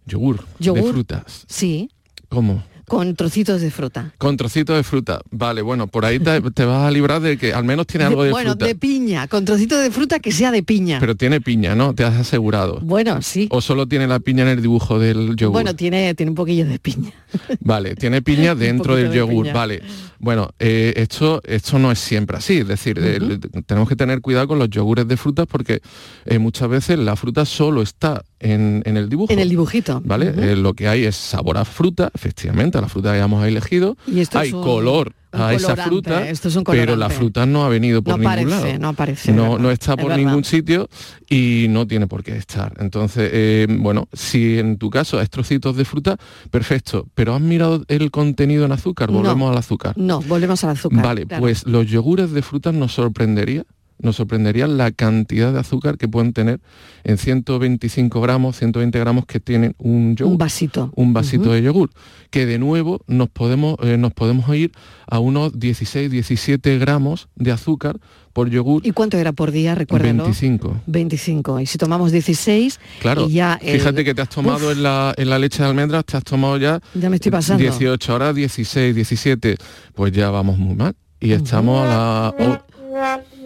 yogur, 0.06 0.44
Yogur. 0.58 0.82
de 0.84 0.90
frutas. 0.92 1.44
sí, 1.48 1.88
¿Cómo? 2.28 2.62
Con 2.86 3.14
trocitos 3.16 3.60
de 3.60 3.70
fruta. 3.70 4.12
Con 4.18 4.36
trocitos 4.36 4.76
de 4.76 4.82
fruta. 4.82 5.20
Vale, 5.30 5.62
bueno, 5.62 5.86
por 5.86 6.04
ahí 6.04 6.18
te, 6.18 6.40
te 6.52 6.64
vas 6.64 6.86
a 6.86 6.90
librar 6.90 7.20
de 7.20 7.36
que 7.36 7.52
al 7.52 7.64
menos 7.64 7.86
tiene 7.86 8.04
algo 8.04 8.22
de 8.22 8.30
bueno, 8.30 8.50
fruta. 8.50 8.66
de 8.66 8.74
piña, 8.74 9.26
con 9.28 9.44
trocitos 9.44 9.80
de 9.82 9.90
fruta 9.90 10.18
que 10.20 10.32
sea 10.32 10.50
de 10.50 10.62
piña. 10.62 10.98
Pero 11.00 11.16
tiene 11.16 11.40
piña, 11.40 11.74
¿no? 11.74 11.94
Te 11.94 12.04
has 12.04 12.14
asegurado. 12.14 12.78
bueno, 12.82 13.20
sí. 13.22 13.48
O 13.50 13.60
solo 13.60 13.86
tiene 13.86 14.06
la 14.06 14.20
piña 14.20 14.42
en 14.42 14.50
el 14.50 14.62
dibujo 14.62 14.98
del 14.98 15.34
yogur. 15.36 15.52
Bueno, 15.52 15.74
tiene, 15.74 16.14
tiene 16.14 16.30
un 16.30 16.36
poquillo 16.36 16.66
de 16.66 16.78
piña. 16.78 17.12
Vale, 17.60 17.96
tiene 17.96 18.22
piña 18.22 18.54
dentro 18.54 18.96
del 18.96 19.10
de 19.10 19.16
yogur, 19.16 19.44
piña. 19.44 19.54
vale. 19.54 19.82
Bueno, 20.18 20.50
eh, 20.58 20.94
esto, 20.96 21.42
esto 21.44 21.78
no 21.78 21.92
es 21.92 21.98
siempre 21.98 22.38
así, 22.38 22.58
es 22.58 22.68
decir, 22.68 22.98
eh, 23.02 23.38
tenemos 23.66 23.88
que 23.88 23.96
tener 23.96 24.20
cuidado 24.22 24.48
con 24.48 24.58
los 24.58 24.70
yogures 24.70 25.06
de 25.06 25.16
frutas 25.16 25.46
porque 25.46 25.82
eh, 26.24 26.38
muchas 26.38 26.68
veces 26.68 26.98
la 26.98 27.16
fruta 27.16 27.44
solo 27.44 27.82
está 27.82 28.24
en, 28.40 28.82
en 28.84 28.96
el 28.96 29.08
dibujo. 29.08 29.32
En 29.32 29.38
el 29.38 29.48
dibujito. 29.48 30.02
¿Vale? 30.04 30.32
Eh, 30.36 30.56
lo 30.56 30.74
que 30.74 30.88
hay 30.88 31.04
es 31.04 31.16
sabor 31.16 31.58
a 31.58 31.64
fruta, 31.64 32.10
efectivamente, 32.14 32.78
a 32.78 32.80
la 32.80 32.88
fruta 32.88 33.10
que 33.10 33.16
hayamos 33.16 33.46
elegido. 33.46 33.96
Y 34.06 34.20
esto 34.20 34.38
hay 34.38 34.52
un- 34.52 34.62
color 34.62 35.12
a 35.32 35.52
esa 35.52 35.76
fruta, 35.76 36.26
esto 36.30 36.48
es 36.48 36.56
un 36.56 36.64
pero 36.64 36.96
la 36.96 37.10
fruta 37.10 37.44
no 37.44 37.62
ha 37.64 37.68
venido 37.68 38.00
por 38.00 38.12
No 38.12 38.18
ningún 38.18 38.32
aparece, 38.54 38.68
lado. 38.72 38.78
no 38.78 38.88
aparece, 38.88 39.32
No, 39.32 39.58
no 39.58 39.70
está 39.70 39.92
es 39.92 39.98
por 40.02 40.16
ningún 40.16 40.44
sitio 40.44 40.88
y 41.28 41.66
no 41.68 41.86
tiene 41.86 42.06
por 42.06 42.24
qué 42.24 42.36
estar. 42.38 42.72
Entonces, 42.78 43.28
eh, 43.34 43.66
bueno, 43.68 44.08
si 44.14 44.58
en 44.58 44.78
tu 44.78 44.88
caso 44.88 45.20
es 45.20 45.28
trocitos 45.28 45.76
de 45.76 45.84
fruta, 45.84 46.16
perfecto. 46.50 47.06
Pero 47.14 47.34
has 47.34 47.42
mirado 47.42 47.84
el 47.88 48.10
contenido 48.10 48.64
en 48.64 48.72
azúcar, 48.72 49.10
No. 49.10 49.18
volvemos 49.18 49.50
al 49.52 49.58
azúcar. 49.58 49.92
No, 49.98 50.22
volvemos 50.22 50.64
al 50.64 50.70
azúcar. 50.70 51.02
Vale, 51.04 51.26
claro. 51.26 51.42
pues 51.42 51.66
los 51.66 51.86
yogures 51.86 52.30
de 52.30 52.40
frutas 52.40 52.72
nos 52.72 52.92
sorprendería, 52.94 53.64
nos 53.98 54.16
sorprendería 54.16 54.66
la 54.66 54.90
cantidad 54.90 55.52
de 55.52 55.60
azúcar 55.60 55.96
que 55.98 56.06
pueden 56.08 56.32
tener 56.32 56.60
en 57.04 57.16
125 57.18 58.20
gramos, 58.20 58.56
120 58.58 58.98
gramos 58.98 59.26
que 59.26 59.40
tienen 59.40 59.74
un 59.78 60.16
yogur. 60.16 60.32
Un 60.32 60.38
vasito. 60.38 60.92
Un 60.94 61.12
vasito 61.12 61.52
de 61.52 61.62
yogur, 61.62 61.90
que 62.30 62.46
de 62.46 62.58
nuevo 62.58 63.00
nos 63.06 63.28
podemos, 63.30 63.76
eh, 63.82 63.96
nos 63.96 64.12
podemos 64.12 64.54
ir 64.54 64.72
a 65.06 65.18
unos 65.18 65.58
16, 65.58 66.10
17 66.10 66.78
gramos 66.78 67.28
de 67.36 67.52
azúcar 67.52 67.98
por 68.32 68.50
yogur. 68.50 68.86
¿Y 68.86 68.90
cuánto 68.90 69.16
era 69.16 69.32
por 69.32 69.50
día? 69.50 69.74
Recuérdalo. 69.74 70.24
25. 70.24 70.82
25. 70.86 71.60
Y 71.60 71.66
si 71.66 71.78
tomamos 71.78 72.12
16, 72.12 72.78
Claro, 73.00 73.26
y 73.28 73.32
ya 73.32 73.58
el- 73.62 73.78
fíjate 73.78 74.04
que 74.04 74.14
te 74.14 74.20
has 74.22 74.28
tomado 74.28 74.70
en 74.72 74.82
la, 74.82 75.14
en 75.16 75.30
la 75.30 75.38
leche 75.38 75.62
de 75.62 75.68
almendras, 75.70 76.04
te 76.04 76.18
has 76.18 76.24
tomado 76.24 76.58
ya 76.58 76.80
Ya 76.94 77.08
me 77.08 77.16
estoy 77.16 77.32
pasando. 77.32 77.62
18, 77.62 78.12
ahora 78.12 78.32
16, 78.34 78.94
17, 78.94 79.56
pues 79.94 80.12
ya 80.12 80.28
vamos 80.30 80.58
muy 80.58 80.74
mal. 80.74 80.94
Y 81.18 81.32
estamos 81.32 81.82
a 81.82 81.88
la... 81.88 82.34
oh, 82.38 82.58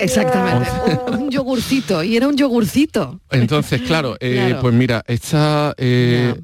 Exactamente. 0.00 0.68
un, 1.08 1.14
un 1.24 1.30
yogurcito. 1.30 2.02
Y 2.02 2.16
era 2.16 2.26
un 2.28 2.36
yogurcito. 2.36 3.20
Entonces, 3.30 3.82
claro, 3.82 4.16
eh, 4.20 4.34
Claro. 4.46 4.60
pues 4.62 4.74
mira, 4.74 5.04
esta, 5.06 5.74
eh, 5.76 6.34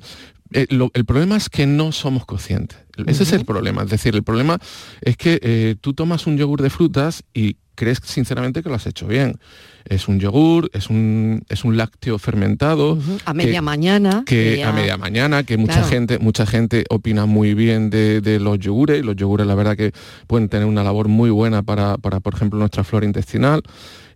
eh, 0.53 0.67
lo- 0.71 0.91
el 0.95 1.05
problema 1.05 1.37
es 1.37 1.49
que 1.49 1.67
no 1.67 1.93
somos 1.93 2.25
conscientes. 2.27 2.79
Ese 3.07 3.25
es 3.25 3.33
el 3.33 3.45
problema. 3.45 3.83
Es 3.83 3.91
decir, 3.91 4.15
el 4.15 4.23
problema 4.23 4.59
es 5.03 5.17
que 5.17 5.39
eh, 5.43 5.77
tú 5.81 5.93
tomas 5.93 6.27
un 6.27 6.37
yogur 6.39 6.63
de 6.63 6.71
frutas 6.71 7.25
y 7.35 7.57
crees 7.75 8.01
sinceramente 8.03 8.63
que 8.63 8.71
lo 8.71 8.75
has 8.75 8.87
hecho 8.87 9.07
bien. 9.07 9.39
Es 9.85 10.09
un 10.09 10.19
yogur, 10.19 10.71
es 10.73 10.89
un, 10.89 11.45
es 11.51 11.63
un 11.65 11.77
lácteo 11.77 12.19
fermentado. 12.19 12.99
A 13.27 13.33
que- 13.33 13.37
media 13.37 13.61
mañana. 13.61 14.23
que 14.25 14.65
a 14.65 14.73
media 14.73 14.97
mañana, 14.97 15.43
que 15.45 15.59
mucha 15.59 15.75
Claro. 15.75 15.89
gente, 15.89 16.19
mucha 16.19 16.47
gente 16.47 16.85
opina 16.89 17.27
muy 17.27 17.53
bien 17.55 17.91
de, 17.91 18.21
de 18.23 18.41
los 18.41 18.59
yogures, 18.59 19.05
los 19.05 19.15
yogures 19.15 19.47
la 19.47 19.55
verdad 19.55 19.77
que 19.77 19.93
pueden 20.27 20.49
tener 20.49 20.67
una 20.67 20.83
labor 20.83 21.09
muy 21.09 21.29
buena 21.31 21.63
para, 21.63 21.99
para, 21.99 22.21
por 22.21 22.35
ejemplo, 22.35 22.59
nuestra 22.59 22.83
flora 22.85 23.05
intestinal, 23.07 23.63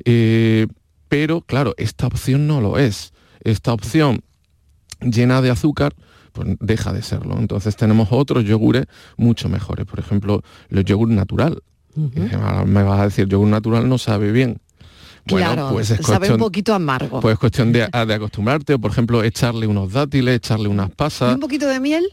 Eh, 0.05 0.67
pero 1.09 1.43
claro, 1.43 1.75
esta 1.77 2.07
opción 2.07 2.47
no 2.47 2.61
lo 2.63 2.79
es. 2.79 3.13
Esta 3.45 3.73
opción 3.75 4.23
llena 5.03 5.43
de 5.43 5.51
azúcar, 5.51 5.95
pues 6.33 6.49
deja 6.61 6.93
de 6.93 7.03
serlo. 7.03 7.39
Entonces 7.39 7.77
tenemos 7.77 8.09
otros 8.11 8.45
yogures 8.45 8.87
mucho 9.17 9.49
mejores, 9.49 9.87
por 9.87 9.99
ejemplo, 9.99 10.43
los 10.69 10.85
yogur 10.85 11.09
natural. 11.09 11.63
Y 11.97 12.35
ahora 12.35 12.65
me 12.65 12.83
vas 12.83 13.01
a 13.01 13.05
decir, 13.05 13.27
yogur 13.29 13.49
natural 13.49 13.89
no 13.89 13.99
sabe 13.99 14.31
bien. 14.33 14.59
Bueno, 15.27 15.47
claro, 15.53 15.71
pues 15.73 15.91
es 15.91 15.99
sabe 15.99 16.13
un 16.13 16.19
cuestión, 16.19 16.39
poquito 16.39 16.75
amargo. 16.75 17.21
pues 17.21 17.35
es 17.35 17.39
cuestión 17.39 17.73
de, 17.73 17.87
de 18.07 18.15
acostumbrarte, 18.15 18.75
o 18.75 18.79
por 18.79 18.91
ejemplo, 18.91 19.23
echarle 19.23 19.67
unos 19.67 19.93
dátiles, 19.93 20.37
echarle 20.37 20.69
unas 20.69 20.89
¿Y 20.89 20.93
pasas. 20.95 21.35
un 21.35 21.41
poquito 21.41 21.67
de 21.69 21.79
miel? 21.79 22.05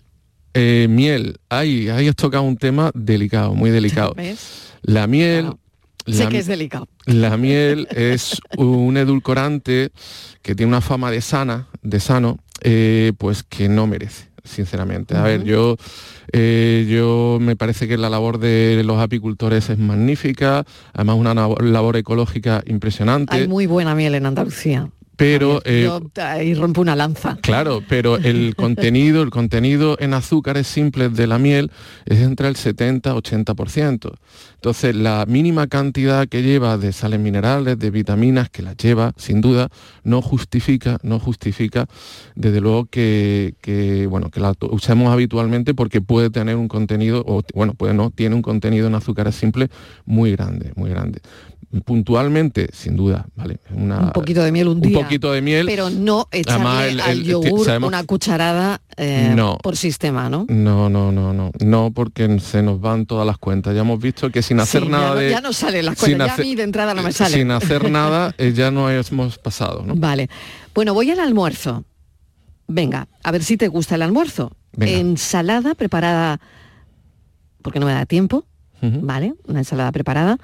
Eh, 0.54 0.88
miel, 0.90 1.38
ahí, 1.50 1.88
ahí 1.90 2.08
has 2.08 2.16
tocado 2.16 2.44
un 2.44 2.58
tema 2.58 2.92
delicado, 2.94 3.54
muy 3.56 3.70
delicado. 3.70 4.14
¿Ves? 4.16 4.74
La 4.82 5.08
miel, 5.08 5.42
Claro. 5.46 5.60
la, 6.06 6.16
Sé 6.16 6.28
que 6.30 6.40
es 6.40 6.48
delicado. 6.48 6.88
la 7.06 7.38
miel 7.38 7.88
es 7.92 8.42
un 8.58 8.98
edulcorante 8.98 9.92
que 10.42 10.56
tiene 10.56 10.70
una 10.72 10.82
fama 10.82 11.12
de 11.12 11.22
sana, 11.22 11.68
de 11.84 12.00
sano, 12.00 12.40
eh, 12.62 13.14
pues 13.18 13.44
que 13.44 13.70
no 13.70 13.88
merece, 13.88 14.30
sinceramente. 14.44 15.16
A 15.16 15.24
ver, 15.24 15.44
yo, 15.44 15.78
eh, 16.32 16.86
yo 16.90 17.38
me 17.42 17.56
parece 17.56 17.88
que 17.88 17.98
la 17.98 18.10
labor 18.10 18.40
de 18.40 18.82
los 18.84 19.00
apicultores 19.00 19.70
es 19.70 19.78
magnífica, 19.78 20.66
además 20.94 21.18
una 21.18 21.34
labor, 21.34 21.64
labor 21.64 21.98
ecológica 21.98 22.64
impresionante, 22.66 23.36
Hay 23.36 23.48
muy 23.48 23.68
buena 23.68 23.96
miel 23.96 24.16
en 24.16 24.26
Andalucía. 24.26 24.90
Pero 25.18 25.62
eh, 25.66 25.84
Yo 25.84 26.02
ahí 26.24 26.54
rompo 26.54 26.80
una 26.80 26.96
lanza. 26.96 27.38
Claro, 27.42 27.82
pero 27.90 28.18
el 28.18 28.56
contenido, 28.58 29.24
el 29.24 29.32
contenido 29.32 29.98
en 30.00 30.14
azúcares 30.14 30.68
simples 30.68 31.16
de 31.16 31.26
la 31.26 31.40
miel 31.40 31.72
es 32.06 32.20
entre 32.20 32.48
el 32.48 32.56
70-80%. 32.56 34.14
Entonces, 34.54 34.96
la 34.96 35.26
mínima 35.28 35.68
cantidad 35.68 36.28
que 36.28 36.44
lleva 36.44 36.78
de 36.78 36.94
sales 36.94 37.20
minerales, 37.20 37.80
de 37.80 37.90
vitaminas, 37.90 38.50
que 38.50 38.62
las 38.62 38.78
lleva, 38.78 39.14
sin 39.18 39.42
duda, 39.42 39.70
no 40.04 40.22
justifica, 40.22 41.00
no 41.02 41.20
justifica, 41.20 41.88
desde 42.36 42.62
luego 42.62 42.86
que, 42.86 43.56
que, 43.62 44.06
bueno, 44.06 44.30
que 44.30 44.40
la 44.40 44.54
usemos 44.72 45.12
habitualmente 45.12 45.74
porque 45.74 46.00
puede 46.00 46.30
tener 46.30 46.56
un 46.56 46.68
contenido, 46.68 47.24
o 47.26 47.42
bueno, 47.56 47.74
puede 47.74 47.96
no, 47.96 48.12
tiene 48.12 48.36
un 48.36 48.44
contenido 48.44 48.88
en 48.88 48.96
azúcares 48.96 49.36
simples 49.36 49.70
muy 50.06 50.32
grande, 50.32 50.74
muy 50.76 50.92
grande. 50.92 51.22
Puntualmente, 51.84 52.70
sin 52.72 52.96
duda, 52.96 53.28
¿vale? 53.36 53.60
Una- 53.72 54.00
un 54.00 54.12
poquito 54.12 54.42
de 54.42 54.52
miel 54.54 54.70
un 54.70 54.76
un 54.78 54.82
día. 54.82 55.00
poquito 55.02 55.34
de 55.34 55.42
miel. 55.42 55.66
Pero 55.66 55.90
no 55.90 56.28
echarle 56.32 56.66
Además, 56.66 56.86
el- 56.86 57.02
al 57.02 57.24
yogur 57.24 57.66
sabemos- 57.66 57.90
una 57.90 58.04
cucharada 58.06 58.82
eh, 58.96 59.34
No. 59.36 59.58
por 59.62 59.76
sistema, 59.76 60.30
¿no? 60.30 60.46
No, 60.48 60.90
no, 60.90 61.12
no, 61.12 61.34
no, 61.34 61.52
no, 61.60 61.92
porque 61.94 62.40
se 62.40 62.64
nos 62.64 62.80
van 62.80 63.06
todas 63.06 63.28
las 63.28 63.38
cuentas. 63.38 63.76
Ya 63.76 63.82
hemos 63.82 64.00
visto 64.00 64.32
que 64.32 64.42
sin 64.42 64.60
hacer 64.62 64.84
Sí, 64.84 64.90
nada 64.90 65.10
ya, 65.10 65.14
no- 65.14 65.20
de... 65.20 65.30
ya 65.30 65.42
no 65.42 65.54
salen 65.54 65.86
las 65.86 65.96
cosas, 65.96 66.18
ya 66.18 66.24
hacer- 66.26 66.42
a 66.42 66.48
mí 66.48 66.56
de 66.56 66.64
entrada 66.64 66.94
no 66.94 67.04
me 67.04 67.12
sale. 67.12 67.36
Sin 67.36 67.52
hacer 67.52 67.92
nada 67.92 68.34
eh, 68.38 68.54
ya 68.56 68.72
no 68.72 68.90
hemos 68.90 69.38
pasado, 69.38 69.84
¿no? 69.86 69.94
Vale. 69.96 70.30
Bueno, 70.74 70.94
voy 70.94 71.12
al 71.12 71.20
almuerzo. 71.20 71.84
Venga, 72.70 73.08
a 73.24 73.32
ver 73.32 73.44
si 73.44 73.58
te 73.58 73.68
gusta 73.68 73.96
el 73.96 74.04
almuerzo. 74.04 74.54
Venga. 74.72 74.98
Ensalada 75.00 75.76
preparada, 75.76 76.40
porque 77.62 77.80
no 77.80 77.86
me 77.86 77.92
da 77.94 78.06
tiempo. 78.06 78.46
¿vale? 78.82 79.34
Una 79.48 79.60
ensalada 79.60 79.92
preparada. 79.92 80.38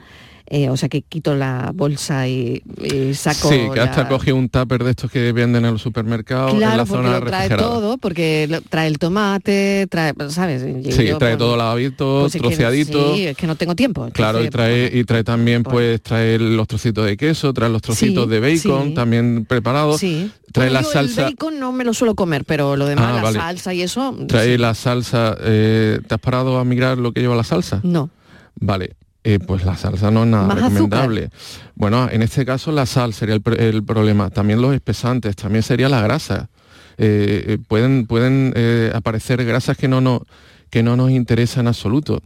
Eh, 0.47 0.69
o 0.69 0.77
sea 0.77 0.89
que 0.89 1.01
quito 1.01 1.35
la 1.35 1.71
bolsa 1.73 2.27
y, 2.27 2.61
y 2.83 3.13
saco. 3.13 3.49
Sí, 3.49 3.61
que 3.73 3.79
hasta 3.79 4.03
la- 4.03 4.09
coge 4.09 4.33
un 4.33 4.49
tupper 4.49 4.83
de 4.83 4.91
estos 4.91 5.09
que 5.09 5.31
venden 5.31 5.65
en 5.65 5.71
los 5.73 5.81
supermercados 5.81 6.51
en 6.51 6.57
Claro, 6.57 6.77
la 6.77 6.85
porque 6.85 7.03
zona 7.07 7.19
lo 7.19 7.25
trae 7.25 7.49
todo, 7.49 7.97
porque 7.97 8.47
lo- 8.49 8.61
trae 8.61 8.87
el 8.87 8.99
tomate, 8.99 9.87
trae, 9.89 10.13
¿sabes? 10.29 10.63
Y 10.63 10.91
Sí, 10.91 11.05
yo, 11.07 11.17
trae 11.17 11.31
pues, 11.31 11.37
todo 11.37 11.57
lavadito, 11.57 12.21
pues 12.21 12.35
es 12.35 12.41
que- 12.41 12.47
troceadito. 12.47 13.15
sí, 13.15 13.27
es 13.27 13.37
que 13.37 13.47
no 13.47 13.55
tengo 13.55 13.75
tiempo. 13.75 14.09
Claro, 14.13 14.43
y 14.43 14.49
trae, 14.49 14.89
pues, 14.89 15.01
y 15.01 15.03
trae 15.05 15.23
también, 15.23 15.63
pues- 15.63 15.73
pues, 15.73 16.01
trae 16.03 16.37
los 16.39 16.67
trocitos 16.67 17.05
de 17.05 17.17
queso, 17.17 17.51
trae 17.53 17.69
los 17.69 17.81
trocitos 17.81 18.25
Sí, 18.25 18.29
de 18.29 18.39
bacon 18.39 18.87
sí. 18.89 18.93
también 18.93 19.45
preparados, 19.45 19.99
Sí. 19.99 20.31
trae 20.51 20.69
la 20.69 20.81
yo 20.81 20.91
salsa, 20.91 21.27
El 21.27 21.33
bacon 21.33 21.59
no 21.59 21.71
me 21.71 21.83
lo 21.83 21.93
suelo 21.93 22.13
comer, 22.15 22.43
pero 22.45 22.75
lo 22.75 22.85
demás, 22.85 23.07
Ah, 23.11 23.15
la 23.15 23.21
vale. 23.23 23.39
salsa 23.39 23.73
y 23.73 23.81
eso. 23.81 24.15
trae 24.27 24.53
sí. 24.53 24.57
la 24.57 24.73
salsa, 24.75 25.35
eh, 25.41 25.99
¿te 26.07 26.13
has 26.15 26.21
parado 26.21 26.59
a 26.59 26.63
mirar 26.65 26.97
lo 26.99 27.11
que 27.11 27.21
lleva 27.21 27.35
la 27.35 27.43
salsa? 27.43 27.79
No. 27.83 28.09
Vale, 28.55 28.95
eh, 29.23 29.39
pues 29.39 29.65
la 29.65 29.77
salsa 29.77 30.11
no 30.11 30.23
es 30.23 30.29
nada 30.29 30.47
Más 30.47 30.57
recomendable. 30.57 31.29
Bueno, 31.75 32.09
en 32.11 32.21
este 32.21 32.45
caso 32.45 32.71
la 32.71 32.85
sal 32.85 33.13
sería 33.13 33.35
el, 33.35 33.43
pr- 33.43 33.59
el 33.59 33.83
problema. 33.83 34.29
También 34.29 34.61
los 34.61 34.73
espesantes, 34.73 35.35
también 35.35 35.63
sería 35.63 35.89
la 35.89 36.01
grasa. 36.01 36.49
Eh, 36.97 37.43
eh, 37.47 37.57
pueden 37.67 38.05
pueden 38.05 38.53
aparecer 38.93 39.43
grasas 39.45 39.77
que 39.77 39.87
no, 39.87 40.01
no, 40.01 40.23
que 40.69 40.83
no 40.83 40.95
nos 40.95 41.11
interesan 41.11 41.61
en 41.61 41.67
absoluto. 41.69 42.21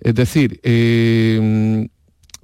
Es 0.00 0.14
decir, 0.14 0.60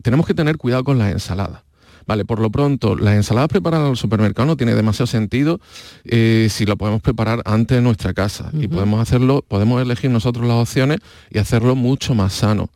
tenemos 0.02 0.26
que 0.26 0.34
tener 0.34 0.56
cuidado 0.56 0.82
con 0.84 0.98
las 0.98 1.12
ensaladas. 1.12 1.62
Vale, 2.06 2.24
por 2.24 2.40
lo 2.40 2.50
pronto, 2.50 2.96
las 2.96 3.14
ensaladas 3.14 3.48
preparadas 3.50 3.84
en 3.86 3.90
el 3.92 3.96
supermercado 3.96 4.46
no 4.46 4.56
tiene 4.56 4.74
demasiado 4.74 5.06
sentido 5.06 5.60
eh, 6.04 6.48
si 6.50 6.64
lo 6.66 6.76
podemos 6.76 7.02
preparar 7.02 7.40
antes 7.44 7.78
en 7.78 7.84
nuestra 7.84 8.14
casa. 8.14 8.50
Y 8.52 8.66
podemos 8.66 9.00
hacerlo, 9.00 9.44
podemos 9.46 9.80
elegir 9.80 10.10
nosotros 10.10 10.44
las 10.46 10.56
opciones 10.56 10.98
y 11.30 11.38
hacerlo 11.38 11.76
mucho 11.76 12.14
más 12.14 12.32
sano. 12.32 12.70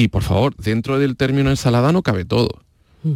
Y 0.00 0.08
por 0.08 0.22
favor, 0.22 0.56
dentro 0.56 0.98
del 0.98 1.14
término 1.14 1.50
ensalada 1.50 1.92
no 1.92 2.00
cabe 2.00 2.24
todo. 2.24 2.62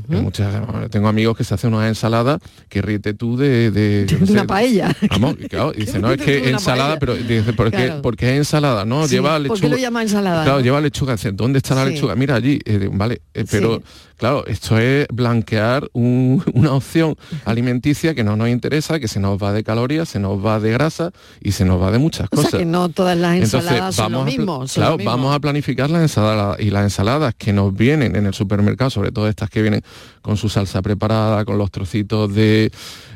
Muchas- 0.09 0.91
tengo 0.91 1.09
amigos 1.09 1.37
que 1.37 1.45
se 1.45 1.55
hacen 1.55 1.75
una 1.75 1.89
ensalada 1.89 2.39
que 2.69 2.81
ríete 2.83 3.13
tú 3.15 3.37
de... 3.37 3.71
de, 3.71 4.07
una 4.31 4.43
sé, 4.43 4.47
paella. 4.47 4.97
Vamos, 5.11 5.37
claro, 5.51 5.73
dice, 5.77 5.99
no, 5.99 6.11
es 6.13 6.21
que 6.23 6.49
ensalada, 6.51 6.99
paella. 6.99 7.01
pero 7.01 7.15
dice, 7.15 7.53
¿por 7.53 7.71
qué, 7.71 7.87
Claro. 7.87 8.03
porque 8.03 8.31
es 8.33 8.37
ensalada? 8.39 8.85
No, 8.85 9.07
Sí, 9.07 9.15
lleva 9.17 9.33
¿por 9.33 9.41
lechuga. 9.43 9.61
qué 9.61 9.69
lo 9.69 9.77
llama 9.77 10.03
ensalada, 10.03 10.45
Claro, 10.45 10.59
no? 10.59 10.65
lleva 10.65 10.81
lechuga. 10.81 11.13
Dice, 11.17 11.33
¿Dónde 11.33 11.59
está 11.59 11.75
la 11.75 11.85
Sí. 11.87 11.95
lechuga? 11.95 12.15
Mira 12.17 12.35
allí. 12.37 12.61
Eh, 12.65 12.89
vale, 12.93 13.21
eh, 13.35 13.45
pero 13.51 13.77
Sí. 13.77 13.83
claro, 14.17 14.47
esto 14.47 14.79
es 14.79 15.07
blanquear 15.13 15.89
un- 15.93 16.43
una 16.55 16.73
opción 16.73 17.17
alimenticia 17.45 18.15
que 18.15 18.25
no 18.25 18.37
nos 18.37 18.49
interesa, 18.49 18.99
que 19.01 19.09
se 19.09 19.21
nos 19.21 19.43
va 19.43 19.53
de 19.53 19.63
calorías, 19.65 20.09
se 20.09 20.19
nos 20.19 20.45
va 20.45 20.61
de 20.61 20.71
grasa 20.73 21.11
y 21.43 21.53
se 21.53 21.65
nos 21.65 21.81
va 21.81 21.91
de 21.91 21.99
muchas 21.99 22.27
O 22.27 22.37
cosas. 22.37 22.51
sea 22.53 22.61
que 22.61 22.67
no 22.67 22.89
todas 22.89 23.17
las 23.19 23.37
ensaladas 23.37 23.95
son 23.95 24.13
lo 24.13 24.25
mismo. 24.25 24.67
son 24.67 24.81
claro, 24.81 24.91
lo 24.93 24.99
mismo. 24.99 25.11
vamos 25.11 25.35
a 25.37 25.41
planificar 25.41 25.91
las 25.91 26.03
ensaladas 26.03 26.59
y 26.61 26.71
las 26.71 26.85
ensaladas 26.85 27.35
que 27.37 27.53
nos 27.53 27.75
vienen 27.75 28.17
en 28.17 28.27
el 28.27 28.35
supermercado, 28.35 28.91
sobre 28.91 29.13
todo 29.13 29.29
estas 29.29 29.51
que 29.51 29.61
vienen 29.63 29.74
con 30.23 30.37
su 30.37 30.49
salsa 30.49 30.83
preparada, 30.83 31.45
con 31.45 31.59
los 31.59 31.71
trocitos 31.71 32.35
de 32.35 32.71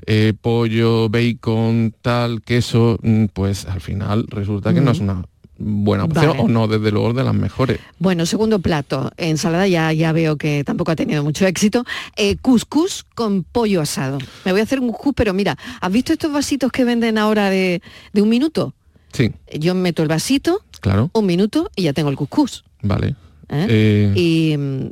eh, 0.06 0.32
pollo, 0.40 1.08
bacon, 1.08 1.94
tal, 2.02 2.42
queso, 2.42 2.98
mm, 3.02 3.26
pues 3.32 3.66
al 3.66 3.80
final 3.80 4.26
resulta 4.28 4.72
que 4.74 4.80
no 4.80 4.90
es 4.90 5.00
una 5.00 5.24
buena 5.60 6.04
opción 6.04 6.28
Vale. 6.28 6.40
o 6.40 6.48
no, 6.48 6.68
desde 6.68 6.92
luego 6.92 7.12
de 7.12 7.24
las 7.24 7.34
mejores. 7.34 7.80
Bueno, 7.98 8.26
segundo 8.26 8.60
plato, 8.60 9.10
ensalada 9.16 9.66
ya, 9.66 9.92
ya 9.92 10.12
veo 10.12 10.36
que 10.36 10.62
tampoco 10.64 10.92
ha 10.92 10.96
tenido 10.96 11.24
mucho 11.24 11.46
éxito. 11.46 11.84
Eh, 12.16 12.36
cuscús 12.36 13.04
con 13.16 13.42
pollo 13.42 13.80
asado. 13.80 14.18
Me 14.44 14.52
voy 14.52 14.60
a 14.60 14.64
hacer 14.64 14.78
un 14.78 14.88
cuscús, 14.92 15.14
pero 15.16 15.34
mira, 15.34 15.58
¿has 15.80 15.90
visto 15.92 16.12
estos 16.12 16.32
vasitos 16.32 16.70
que 16.70 16.84
venden 16.84 17.18
ahora 17.18 17.50
de, 17.50 17.82
de 18.12 18.22
un 18.22 18.28
minuto? 18.28 18.74
Sí, 19.12 19.32
Yo 19.58 19.74
meto 19.74 20.02
el 20.02 20.08
vasito, 20.08 20.60
claro, 20.80 21.10
un 21.12 21.26
minuto 21.26 21.70
y 21.74 21.82
ya 21.84 21.92
tengo 21.92 22.10
el 22.10 22.16
cuscús. 22.16 22.64
vale. 22.82 23.16
¿Eh? 23.48 23.66
Eh, 23.68 24.12
Y, 24.16 24.56
mm, 24.56 24.88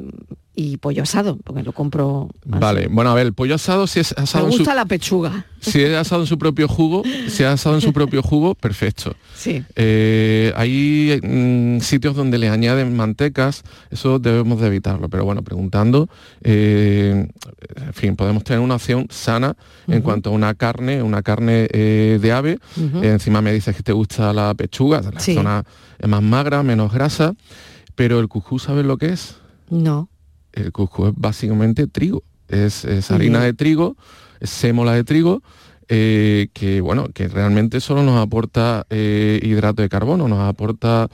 y 0.59 0.79
pollo 0.79 1.03
asado, 1.03 1.37
porque 1.45 1.63
lo 1.63 1.73
compro. 1.73 2.29
así. 2.51 2.59
Vale, 2.61 2.87
bueno, 2.91 3.11
a 3.11 3.15
ver, 3.15 3.27
el 3.27 3.35
pollo 3.35 3.57
asado 3.57 3.87
si 3.87 4.01
es 4.01 4.15
Me 4.17 4.23
asado 4.23 4.47
en 4.47 4.53
su, 4.53 4.59
gusta 4.61 4.75
la 4.75 4.87
pechuga. 4.87 5.45
si 5.61 5.83
es 5.83 5.95
asado 5.95 6.23
en 6.23 6.27
su 6.27 6.39
propio 6.39 6.67
jugo, 6.67 7.03
si 7.29 7.43
es 7.43 7.49
asado 7.51 7.75
en 7.75 7.83
su 7.83 7.93
propio 7.93 8.23
jugo, 8.23 8.55
perfecto. 8.55 9.15
Sí. 9.37 9.63
Eh, 9.75 10.55
hay 10.57 11.21
mm, 11.23 11.81
sitios 11.81 12.17
donde 12.17 12.39
le 12.39 12.49
añaden 12.49 12.97
mantecas, 12.97 13.65
eso 13.91 14.19
debemos 14.19 14.59
de 14.63 14.69
evitarlo, 14.69 15.11
pero 15.11 15.27
bueno, 15.27 15.43
preguntando, 15.43 16.09
eh, 16.43 17.29
en 17.77 17.93
fin, 17.93 18.17
podemos 18.17 18.43
tener 18.43 18.61
una 18.61 18.77
opción 18.77 19.09
sana 19.11 19.57
en 19.89 20.01
cuanto 20.01 20.31
a 20.31 20.33
una 20.33 20.55
carne, 20.55 21.03
una 21.03 21.21
carne 21.23 21.69
eh, 21.71 22.19
de 22.23 22.33
ave, 22.33 22.59
encima 23.03 23.43
me 23.43 23.53
dices 23.53 23.77
que 23.77 23.83
te 23.83 23.93
gusta 23.93 24.33
la 24.33 24.55
pechuga, 24.55 25.03
la 25.13 25.21
Sí. 25.21 25.35
zona 25.35 25.65
es 25.99 26.09
más 26.09 26.23
magra, 26.23 26.63
menos 26.63 26.91
grasa, 26.93 27.35
pero 27.97 28.21
el 28.21 28.29
cuscús, 28.29 28.63
¿sabes 28.63 28.85
lo 28.85 28.99
que 28.99 29.07
es? 29.09 29.37
No. 29.69 30.09
El 30.53 30.71
cuscús 30.71 31.09
es 31.09 31.15
básicamente 31.17 31.89
trigo, 31.89 32.23
es, 32.49 32.85
es 32.85 33.11
harina 33.11 33.41
de 33.41 33.53
trigo, 33.53 33.97
es 34.39 34.51
sémola 34.51 34.93
de 34.93 35.03
trigo, 35.03 35.43
eh, 35.89 36.49
que 36.53 36.81
bueno, 36.81 37.09
que 37.13 37.29
realmente 37.29 37.81
solo 37.81 38.03
nos 38.03 38.21
aporta 38.21 38.87
eh, 38.91 39.41
hidrato 39.43 39.83
de 39.83 39.89
carbono, 39.89 40.29
nos 40.29 40.41
aporta 40.41 41.09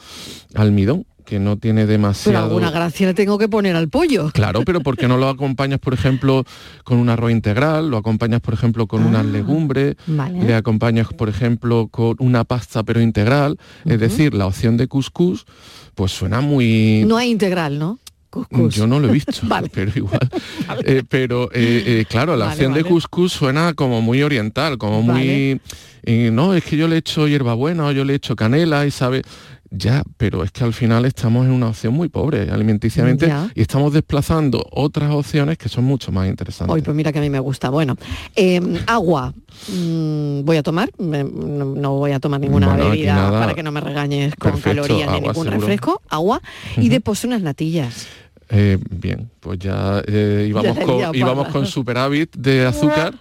almidón, 0.55 1.07
que 1.25 1.39
no 1.39 1.57
tiene 1.57 1.83
Pero 1.83 1.93
demasiado... 1.93 2.45
alguna 2.45 2.71
gracia 2.71 3.07
le 3.07 3.15
tengo 3.15 3.39
que 3.39 3.49
poner 3.49 3.77
al 3.77 3.89
pollo. 3.89 4.31
Claro, 4.33 4.63
pero 4.65 4.81
¿por 4.81 4.97
qué 4.97 5.09
no 5.09 5.17
lo 5.17 5.29
acompañas, 5.29 5.79
por 5.81 5.95
ejemplo, 5.95 6.45
con 6.85 6.99
un 6.99 7.09
arroz 7.09 7.31
integral? 7.31 7.91
Lo 7.91 7.97
acompañas, 7.97 8.41
por 8.41 8.55
ejemplo, 8.55 8.87
con 8.87 9.05
unas 9.05 9.25
legumbres, 9.27 9.97
Ah, 10.01 10.03
vale. 10.09 10.45
le 10.45 10.55
acompañas, 10.55 11.09
por 11.09 11.29
ejemplo, 11.29 11.89
con 11.91 12.17
una 12.19 12.45
pasta 12.45 12.83
pero 12.83 13.01
integral. 13.01 13.59
Es 13.85 13.99
decir, 14.01 14.35
la 14.35 14.47
opción 14.47 14.77
de 14.77 14.89
couscous, 14.89 15.45
pues 15.95 16.13
suena 16.13 16.41
muy... 16.41 17.05
No 17.07 17.17
hay 17.17 17.31
integral, 17.31 17.79
¿no? 17.79 17.99
Cuscús. 18.31 18.75
Yo 18.75 18.87
no 18.87 18.99
lo 18.99 19.09
he 19.09 19.13
visto, 19.13 19.33
Vale. 19.43 19.69
pero 19.73 19.93
igual. 19.95 20.29
Eh, 20.87 21.03
pero 21.07 21.51
eh, 21.53 21.85
eh, 22.01 22.05
claro, 22.09 22.35
la 22.35 22.47
Vale, 22.47 22.55
opción 22.55 22.73
de 22.73 22.83
couscous 22.85 23.33
suena 23.33 23.75
como 23.75 24.01
muy 24.01 24.23
oriental, 24.23 24.79
como 24.79 25.03
muy... 25.03 25.61
no, 26.33 26.55
es 26.55 26.65
que 26.65 26.79
yo 26.79 26.89
le 26.89 26.97
echo 26.97 27.29
hierbabuena 27.29 27.87
o 27.87 27.93
yo 27.93 28.05
le 28.07 28.15
echo 28.15 28.35
canela 28.35 28.87
y 28.87 28.91
sabe... 28.91 29.23
Ya, 29.75 30.03
pero 30.19 30.45
es 30.45 30.51
que 30.53 30.65
al 30.65 30.75
final 30.75 31.07
estamos 31.07 31.47
en 31.47 31.53
una 31.53 31.69
opción 31.69 31.95
muy 31.95 32.09
pobre 32.11 32.51
alimenticiamente 32.51 33.27
Ya. 33.27 33.51
y 33.55 33.63
estamos 33.63 33.91
desplazando 33.95 34.63
otras 34.71 35.11
opciones 35.13 35.57
que 35.57 35.71
son 35.71 35.85
mucho 35.85 36.13
más 36.13 36.29
interesantes. 36.29 36.75
Hoy, 36.75 36.83
pues 36.83 36.95
mira 36.95 37.11
que 37.11 37.19
a 37.21 37.23
mí 37.23 37.31
me 37.31 37.41
gusta. 37.41 37.71
Bueno, 37.71 37.97
eh, 38.37 38.61
agua. 38.87 39.33
mm, 39.69 40.45
voy 40.45 40.59
a 40.59 40.63
tomar, 40.63 40.91
no, 40.99 41.25
no 41.75 41.93
voy 41.97 42.13
a 42.13 42.21
tomar 42.21 42.39
ninguna 42.41 42.69
Bueno, 42.69 42.91
bebida 42.91 43.15
nada. 43.15 43.41
para 43.41 43.55
que 43.55 43.63
no 43.63 43.73
me 43.73 43.81
regañes 43.81 44.35
con 44.37 44.53
Perfecto, 44.53 44.83
calorías 44.83 45.09
ni 45.11 45.21
ningún 45.21 45.35
seguro. 45.35 45.51
refresco, 45.53 46.03
agua 46.11 46.43
y 46.77 46.91
de 46.91 47.01
postre 47.01 47.29
unas 47.29 47.41
natillas. 47.43 48.07
Eh, 48.51 48.77
bien, 48.91 49.31
pues 49.41 49.59
ya 49.59 50.03
eh, 50.07 50.45
íbamos, 50.51 50.77
Ya 50.77 50.85
con, 50.85 51.15
íbamos 51.15 51.49
con 51.49 51.65
superávit 51.65 52.37
de 52.37 52.67
azúcar 52.67 53.15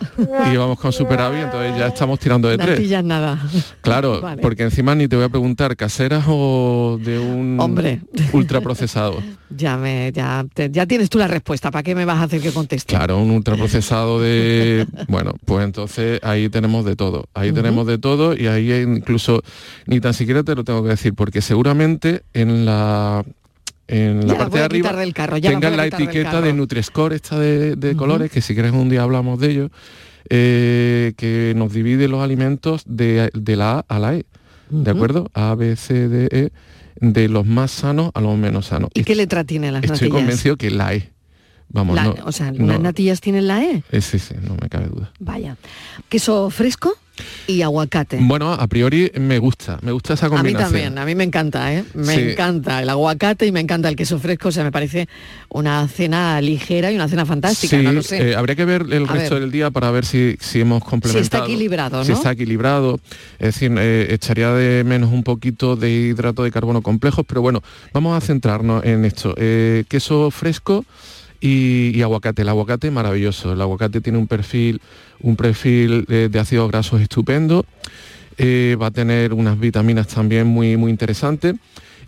íbamos 0.52 0.78
con 0.78 0.92
superávit, 0.92 1.42
entonces 1.44 1.76
ya 1.76 1.86
estamos 1.88 2.18
tirando 2.18 2.48
de 2.48 2.58
tres. 2.58 3.02
Nada. 3.04 3.38
Claro, 3.80 4.20
Vale. 4.22 4.40
porque 4.42 4.62
encima 4.64 4.94
ni 4.94 5.08
te 5.08 5.16
voy 5.16 5.24
a 5.24 5.28
preguntar, 5.28 5.76
¿caseras 5.76 6.24
o 6.28 6.98
de 7.02 7.18
un 7.18 7.58
Hombre. 7.60 8.00
ultraprocesado? 8.32 9.22
Ya 9.50 9.76
me, 9.76 10.10
ya, 10.12 10.44
te- 10.54 10.70
ya 10.70 10.86
tienes 10.86 11.10
tú 11.10 11.18
la 11.18 11.28
respuesta. 11.28 11.70
¿Para 11.70 11.82
qué 11.82 11.94
me 11.94 12.04
vas 12.04 12.18
a 12.18 12.22
hacer 12.24 12.40
que 12.40 12.52
conteste? 12.52 12.94
Claro, 12.94 13.18
un 13.18 13.30
ultraprocesado 13.30 14.20
de... 14.20 14.86
Bueno, 15.08 15.32
pues 15.44 15.64
entonces 15.64 16.20
ahí 16.22 16.48
tenemos 16.48 16.84
de 16.84 16.96
todo. 16.96 17.26
Ahí 17.34 17.52
tenemos 17.52 17.86
de 17.86 17.98
todo 17.98 18.34
y 18.34 18.46
ahí 18.46 18.72
incluso 18.72 19.42
ni 19.86 20.00
tan 20.00 20.14
siquiera 20.14 20.42
te 20.42 20.54
lo 20.54 20.64
tengo 20.64 20.82
que 20.82 20.90
decir, 20.90 21.14
porque 21.14 21.40
seguramente 21.42 22.22
en 22.32 22.64
la... 22.64 23.24
En 23.94 24.26
la 24.26 24.32
Ya, 24.32 24.38
parte 24.38 24.58
de 24.58 24.64
arriba 24.64 24.92
del 24.94 25.12
carro, 25.12 25.36
ya 25.36 25.50
tengan 25.50 25.76
la 25.76 25.86
etiqueta 25.86 26.40
de 26.40 26.52
Nutri-Score 26.54 27.12
esta 27.14 27.38
de, 27.38 27.76
de 27.76 27.94
colores, 27.94 28.30
que 28.30 28.40
si 28.40 28.54
quieres 28.54 28.72
un 28.72 28.88
día 28.88 29.02
hablamos 29.02 29.38
de 29.38 29.50
ello, 29.50 29.70
eh, 30.30 31.12
que 31.16 31.52
nos 31.56 31.72
divide 31.72 32.08
los 32.08 32.22
alimentos 32.22 32.82
de, 32.86 33.30
de 33.34 33.56
la 33.56 33.78
A 33.80 33.84
a 33.88 33.98
la 33.98 34.14
E. 34.16 34.24
¿De 34.70 34.90
acuerdo? 34.90 35.30
A, 35.34 35.54
B, 35.54 35.76
C, 35.76 36.08
D, 36.08 36.28
E, 36.30 36.50
de 37.00 37.28
los 37.28 37.44
más 37.44 37.70
sanos 37.70 38.10
a 38.14 38.20
los 38.22 38.38
menos 38.38 38.66
sanos. 38.66 38.88
¿Y 38.94 39.04
qué 39.04 39.14
letra 39.14 39.44
tienen 39.44 39.74
las 39.74 39.82
Estoy 39.84 40.08
natillas? 40.08 40.12
convencido 40.14 40.56
que 40.56 40.70
la 40.70 40.94
E. 40.94 41.10
Vamos, 41.68 41.96
La- 41.96 42.04
no, 42.04 42.14
o 42.24 42.32
sea, 42.32 42.50
no, 42.52 42.66
las 42.66 42.80
natillas 42.80 43.20
tienen 43.20 43.46
la 43.46 43.62
E. 43.62 43.82
eh, 43.92 44.00
sí, 44.00 44.18
sí, 44.18 44.34
no 44.42 44.56
me 44.60 44.68
cabe 44.70 44.86
duda. 44.86 45.12
Vaya. 45.18 45.56
Queso 46.08 46.48
fresco 46.48 46.94
y 47.46 47.62
aguacate. 47.62 48.18
Bueno, 48.20 48.52
a 48.52 48.66
priori 48.66 49.10
me 49.20 49.38
gusta, 49.38 49.78
me 49.82 49.92
gusta 49.92 50.14
esa 50.14 50.26
A 50.26 50.30
mí 50.30 50.36
combinación. 50.36 50.70
también, 50.72 50.98
a 50.98 51.04
mí 51.04 51.14
me 51.14 51.24
encanta, 51.24 51.72
¿eh? 51.74 51.84
Me 51.94 52.14
Sí. 52.14 52.20
encanta 52.30 52.82
el 52.82 52.88
aguacate 52.88 53.46
y 53.46 53.52
me 53.52 53.60
encanta 53.60 53.88
el 53.88 53.96
queso 53.96 54.18
fresco, 54.18 54.48
o 54.48 54.52
sea, 54.52 54.64
me 54.64 54.72
parece 54.72 55.08
una 55.48 55.86
cena 55.88 56.40
ligera 56.40 56.90
y 56.90 56.94
una 56.96 57.08
cena 57.08 57.26
fantástica, 57.26 57.76
Sí, 57.76 57.82
no 57.82 57.92
lo 57.92 58.02
sé. 58.02 58.30
eh, 58.30 58.36
habría 58.36 58.56
que 58.56 58.64
ver 58.64 58.86
el 58.90 59.04
A 59.08 59.12
resto 59.12 59.34
ver. 59.34 59.42
del 59.42 59.50
día 59.52 59.70
para 59.70 59.90
ver 59.90 60.04
si, 60.04 60.36
si 60.40 60.60
hemos 60.60 60.82
complementado. 60.84 61.44
equilibrado, 61.44 62.04
Si 62.04 62.12
está 62.12 62.32
equilibrado. 62.32 62.98
Es 63.38 63.54
decir, 63.54 63.72
eh, 63.78 64.06
echaría 64.10 64.50
de 64.52 64.84
menos 64.84 65.10
un 65.12 65.22
poquito 65.22 65.76
de 65.76 65.90
hidrato 65.90 66.42
de 66.44 66.50
carbono 66.50 66.82
complejos, 66.82 67.24
pero 67.26 67.42
bueno, 67.42 67.62
vamos 67.92 68.16
a 68.16 68.20
centrarnos 68.24 68.84
en 68.84 69.04
esto. 69.04 69.34
Eh, 69.36 69.84
queso 69.88 70.30
fresco 70.30 70.84
y, 71.42 72.00
aguacate. 72.02 72.42
El 72.42 72.48
aguacate 72.48 72.90
maravilloso. 72.90 73.52
El 73.52 73.60
aguacate 73.60 74.00
tiene 74.00 74.18
un 74.18 74.26
perfil, 74.26 74.80
un 75.20 75.36
perfil 75.36 76.06
eh, 76.08 76.28
de 76.30 76.38
ácidos 76.38 76.70
grasos 76.70 77.00
estupendo. 77.00 77.66
Eh, 78.38 78.76
va 78.80 78.86
a 78.86 78.90
tener 78.90 79.34
unas 79.34 79.58
vitaminas 79.58 80.06
también 80.06 80.46
muy, 80.46 80.76
muy 80.76 80.90
interesantes. 80.90 81.56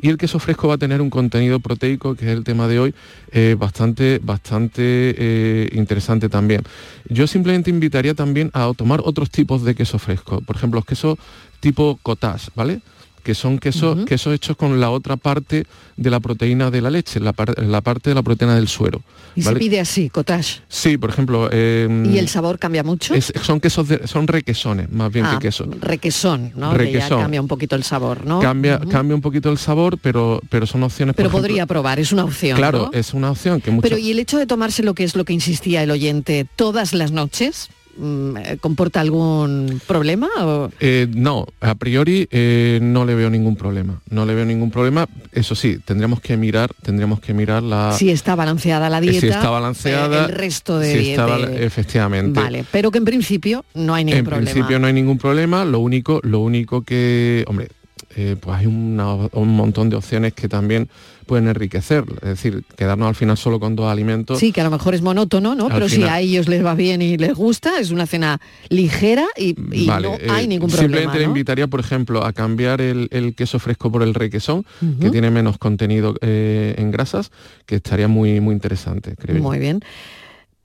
Y 0.00 0.08
el 0.08 0.18
queso 0.18 0.38
fresco 0.38 0.68
va 0.68 0.74
a 0.74 0.78
tener 0.78 1.00
un 1.00 1.10
contenido 1.10 1.60
proteico, 1.60 2.14
que 2.14 2.26
es 2.26 2.36
el 2.36 2.44
tema 2.44 2.68
de 2.68 2.78
hoy, 2.78 2.94
eh, 3.32 3.56
bastante, 3.58 4.20
bastante 4.22 4.82
eh, 4.82 5.70
interesante 5.72 6.28
también. 6.28 6.62
Yo 7.08 7.26
simplemente 7.26 7.70
invitaría 7.70 8.14
también 8.14 8.50
a 8.52 8.70
tomar 8.76 9.00
otros 9.04 9.30
tipos 9.30 9.64
de 9.64 9.74
queso 9.74 9.98
fresco. 9.98 10.40
Por 10.40 10.56
ejemplo, 10.56 10.78
los 10.78 10.84
quesos 10.84 11.18
tipo 11.60 11.98
cottage, 12.02 12.50
¿vale? 12.54 12.80
Que 13.24 13.34
son 13.34 13.58
quesos, 13.58 14.04
quesos 14.04 14.32
hechos 14.34 14.56
con 14.56 14.78
la 14.80 14.90
otra 14.90 15.16
parte 15.16 15.64
de 15.96 16.10
la 16.10 16.20
proteína 16.20 16.70
de 16.70 16.80
la 16.80 16.90
leche, 16.90 17.18
la, 17.18 17.32
par- 17.32 17.58
la 17.60 17.80
parte 17.80 18.10
de 18.10 18.14
la 18.14 18.22
proteína 18.22 18.54
del 18.54 18.68
suero. 18.68 19.02
y 19.34 19.42
se 19.42 19.56
pide 19.56 19.80
así, 19.80 20.10
cottage. 20.10 20.60
Sí, 20.68 20.96
por 20.98 21.10
ejemplo... 21.10 21.48
eh, 21.50 21.88
¿Y 22.12 22.18
el 22.18 22.28
sabor 22.28 22.58
cambia 22.60 22.84
mucho? 22.84 23.14
es- 23.14 23.32
son 23.42 23.58
quesos, 23.60 23.88
de- 23.88 24.06
son 24.06 24.28
requesones, 24.28 24.92
más 24.92 25.10
bien 25.12 25.24
Ah, 25.26 25.38
que 25.40 25.46
queso. 25.48 25.66
Requesón, 25.80 26.52
¿no? 26.54 26.70
Que 26.76 26.92
ya 26.92 27.00
Requesón. 27.00 27.20
cambia 27.22 27.40
un 27.40 27.48
poquito 27.48 27.74
el 27.74 27.82
sabor, 27.82 28.24
¿no? 28.26 28.38
Cambia, 28.40 28.78
cambia 28.90 29.14
un 29.16 29.22
poquito 29.22 29.50
el 29.50 29.58
sabor, 29.58 29.98
pero, 29.98 30.40
pero 30.50 30.66
son 30.66 30.82
opciones... 30.84 31.14
por 31.14 31.16
Pero 31.16 31.28
ejemplo- 31.30 31.40
podría 31.48 31.66
probar, 31.66 31.98
es 31.98 32.12
una 32.12 32.24
opción. 32.24 32.56
Claro, 32.58 32.90
¿no? 32.92 32.98
es 32.98 33.14
una 33.14 33.30
opción 33.30 33.60
que. 33.60 33.72
Pero 33.72 33.98
¿y 33.98 34.10
el 34.10 34.18
hecho 34.18 34.38
de 34.38 34.46
tomarse 34.46 34.82
lo 34.82 34.94
que 34.94 35.04
es 35.04 35.16
lo 35.16 35.24
que 35.24 35.32
insistía 35.32 35.82
el 35.82 35.90
oyente 35.90 36.46
todas 36.56 36.92
las 36.92 37.10
noches? 37.10 37.70
Mm, 37.96 38.36
eh, 38.36 38.56
¿Comporta 38.60 39.00
algún 39.00 39.80
problema? 39.86 40.28
o- 40.40 40.70
Eh, 40.80 41.06
no, 41.14 41.46
a 41.60 41.74
priori 41.74 42.26
eh, 42.30 42.78
no 42.82 43.04
le 43.04 43.14
veo 43.14 43.30
ningún 43.30 43.56
problema. 43.56 44.00
No 44.10 44.26
le 44.26 44.34
veo 44.34 44.44
ningún 44.44 44.70
problema. 44.70 45.06
Eso 45.32 45.54
sí, 45.54 45.78
tendríamos 45.84 46.20
que 46.20 46.36
mirar, 46.36 46.70
tendríamos 46.82 47.20
que 47.20 47.34
mirar 47.34 47.62
la. 47.62 47.92
si 47.96 48.10
está 48.10 48.34
balanceada 48.34 48.88
la 48.90 49.00
dieta, 49.00 49.20
si 49.20 49.26
está 49.28 49.50
balanceada. 49.50 50.26
el 50.26 50.32
resto 50.32 50.78
de 50.78 50.92
si 51.02 51.10
está 51.10 51.36
dieta. 51.36 51.52
efectivamente. 51.60 52.40
Vale, 52.40 52.64
pero 52.70 52.90
que 52.90 52.98
en 52.98 53.04
principio 53.04 53.64
no 53.74 53.94
hay 53.94 54.04
ningún 54.04 54.18
en 54.20 54.24
problema. 54.24 54.50
principio 54.50 54.78
no 54.78 54.86
hay 54.86 54.92
ningún 54.92 55.18
problema. 55.18 55.64
Lo 55.64 55.78
único, 55.80 56.20
lo 56.22 56.40
único 56.40 56.82
que, 56.82 57.44
hombre, 57.48 57.68
eh, 58.16 58.36
pues 58.40 58.56
hay 58.56 58.66
una- 58.66 59.14
un 59.32 59.56
montón 59.56 59.90
de 59.90 59.96
opciones 59.96 60.32
que 60.34 60.48
también 60.48 60.88
pueden 61.26 61.48
enriquecer. 61.48 62.04
Es 62.16 62.28
decir, 62.28 62.64
quedarnos 62.76 63.08
al 63.08 63.14
final 63.14 63.36
solo 63.36 63.58
con 63.58 63.74
dos 63.76 63.90
alimentos. 63.90 64.38
Sí, 64.38 64.52
que 64.52 64.60
a 64.60 64.64
lo 64.64 64.70
mejor 64.70 64.94
es 64.94 65.02
monótono, 65.02 65.54
¿no? 65.54 65.68
Pero 65.68 65.88
si 65.88 66.02
a 66.04 66.20
ellos 66.20 66.48
les 66.48 66.64
va 66.64 66.74
bien 66.74 67.00
y 67.02 67.16
les 67.16 67.34
gusta, 67.34 67.78
es 67.78 67.90
una 67.90 68.06
cena 68.06 68.40
ligera 68.68 69.24
y, 69.36 69.54
y 69.72 69.86
Vale, 69.86 70.08
no 70.08 70.14
eh, 70.16 70.26
hay 70.28 70.46
ningún 70.46 70.68
Simplemente 70.70 71.02
problema. 71.04 71.18
le 71.18 71.24
¿no? 71.24 71.30
invitaría, 71.30 71.66
por 71.66 71.80
ejemplo, 71.80 72.24
a 72.24 72.32
cambiar 72.32 72.80
el, 72.80 73.08
el 73.10 73.34
queso 73.34 73.58
fresco 73.58 73.90
por 73.90 74.02
el 74.02 74.12
requesón, 74.14 74.66
Ujú. 74.82 74.98
que 75.00 75.10
tiene 75.10 75.30
menos 75.30 75.56
contenido 75.58 76.14
eh, 76.20 76.74
en 76.78 76.90
grasas, 76.90 77.30
que 77.66 77.76
estaría 77.76 78.06
muy, 78.08 78.40
muy 78.40 78.52
interesante, 78.54 79.14
creo 79.16 79.36
yo. 79.38 79.42
Muy 79.42 79.58
bien. 79.58 79.80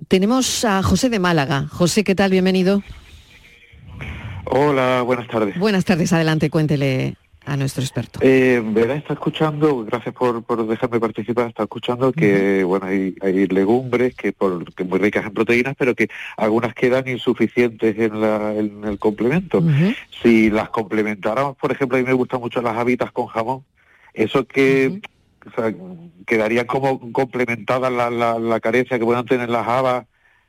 Tenemos 0.08 0.66
a 0.66 0.82
José 0.84 1.10
de 1.10 1.20
Málaga. 1.20 1.68
José, 1.70 2.04
¿qué 2.04 2.16
tal? 2.16 2.32
Bienvenido. 2.32 2.84
Hola, 4.46 5.04
buenas 5.04 5.28
tardes. 5.28 5.58
Buenas 5.60 5.86
tardes, 5.86 6.12
adelante, 6.14 6.50
cuéntele 6.50 7.16
a 7.50 7.58
nuestro 7.58 7.82
experto. 7.84 8.20
Eh, 8.22 8.62
Verá, 8.64 8.94
está 8.94 9.14
escuchando, 9.14 9.84
gracias 9.84 10.14
por, 10.14 10.44
por 10.44 10.68
dejarme 10.68 11.00
participar, 11.00 11.48
está 11.48 11.64
escuchando 11.64 12.12
que, 12.12 12.64
bueno, 12.64 12.86
hay, 12.86 13.16
hay 13.22 13.48
legumbres 13.48 14.14
que, 14.14 14.32
por, 14.32 14.72
que 14.76 14.84
muy 14.84 15.00
ricas 15.00 15.26
en 15.26 15.34
proteínas, 15.34 15.76
pero 15.76 15.96
que 15.96 16.10
algunas 16.38 16.76
quedan 16.76 17.08
insuficientes 17.08 17.98
en, 17.98 18.22
la, 18.22 18.54
en 18.54 18.84
el 18.84 19.00
complemento. 19.00 19.64
Si 20.22 20.52
las 20.52 20.70
complementáramos, 20.70 21.58
por 21.58 21.72
ejemplo, 21.72 21.98
a 21.98 22.02
mí 22.02 22.06
me 22.06 22.14
gustan 22.14 22.40
mucho 22.40 22.62
las 22.62 22.78
habitas 22.78 23.12
con 23.12 23.26
jamón, 23.26 23.64
eso 24.14 24.46
que 24.46 25.02
o 25.48 25.52
sea, 25.56 25.74
quedaría 26.28 26.68
como 26.68 27.12
complementada 27.12 27.90
la, 27.90 28.12
la, 28.12 28.38
la 28.38 28.60
carencia 28.60 29.00
que 29.00 29.06
puedan 29.06 29.26
tener 29.26 29.50
las 29.50 29.68
habas 29.68 30.06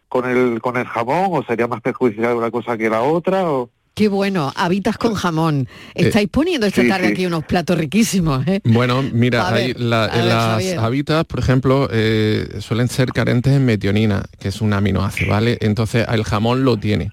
con 0.09 0.29
el, 0.29 0.61
con 0.61 0.77
el 0.77 0.85
jamón, 0.85 1.29
o 1.31 1.43
sería 1.45 1.67
más 1.67 1.81
perjudicial 1.81 2.37
una 2.37 2.51
cosa 2.51 2.77
que 2.77 2.91
la 2.91 3.01
otra, 3.03 3.51
o... 3.51 3.71
Qué 3.95 4.09
bueno, 4.09 4.53
habitas 4.57 4.97
con 4.97 5.15
jamón. 5.15 5.69
Estáis 5.95 6.29
poniendo 6.29 6.67
esta 6.67 6.83
sí, 6.83 6.89
tarde 6.89 7.09
sí. 7.09 7.13
aquí 7.13 7.27
unos 7.27 7.45
platos 7.45 7.77
riquísimos, 7.77 8.47
¿eh? 8.47 8.61
Bueno, 8.65 9.03
mira, 9.03 9.49
hay 9.49 9.75
la- 9.75 10.07
ver, 10.07 10.25
las 10.25 10.53
Javier. 10.53 10.79
habitas, 10.79 11.25
por 11.27 11.41
ejemplo, 11.41 11.89
eh, 11.93 12.59
suelen 12.61 12.89
ser 12.89 13.13
carentes 13.13 13.53
en 13.53 13.65
metionina, 13.67 14.23
que 14.39 14.49
es 14.49 14.61
un 14.61 14.73
aminoácido, 14.73 15.31
¿vale? 15.31 15.59
Entonces 15.61 16.07
el 16.11 16.25
jamón 16.25 16.65
lo 16.65 16.77
tiene. 16.79 17.11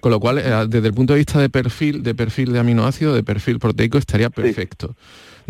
Con 0.00 0.12
lo 0.12 0.20
cual, 0.20 0.38
eh, 0.38 0.44
desde 0.66 0.88
el 0.88 0.94
punto 0.94 1.12
de 1.12 1.18
vista 1.18 1.38
de 1.38 1.50
perfil, 1.50 2.02
de 2.02 2.14
perfil 2.14 2.52
de 2.54 2.60
aminoácido, 2.60 3.12
de 3.14 3.22
perfil 3.22 3.58
proteico, 3.58 3.98
estaría 3.98 4.30
perfecto. 4.30 4.96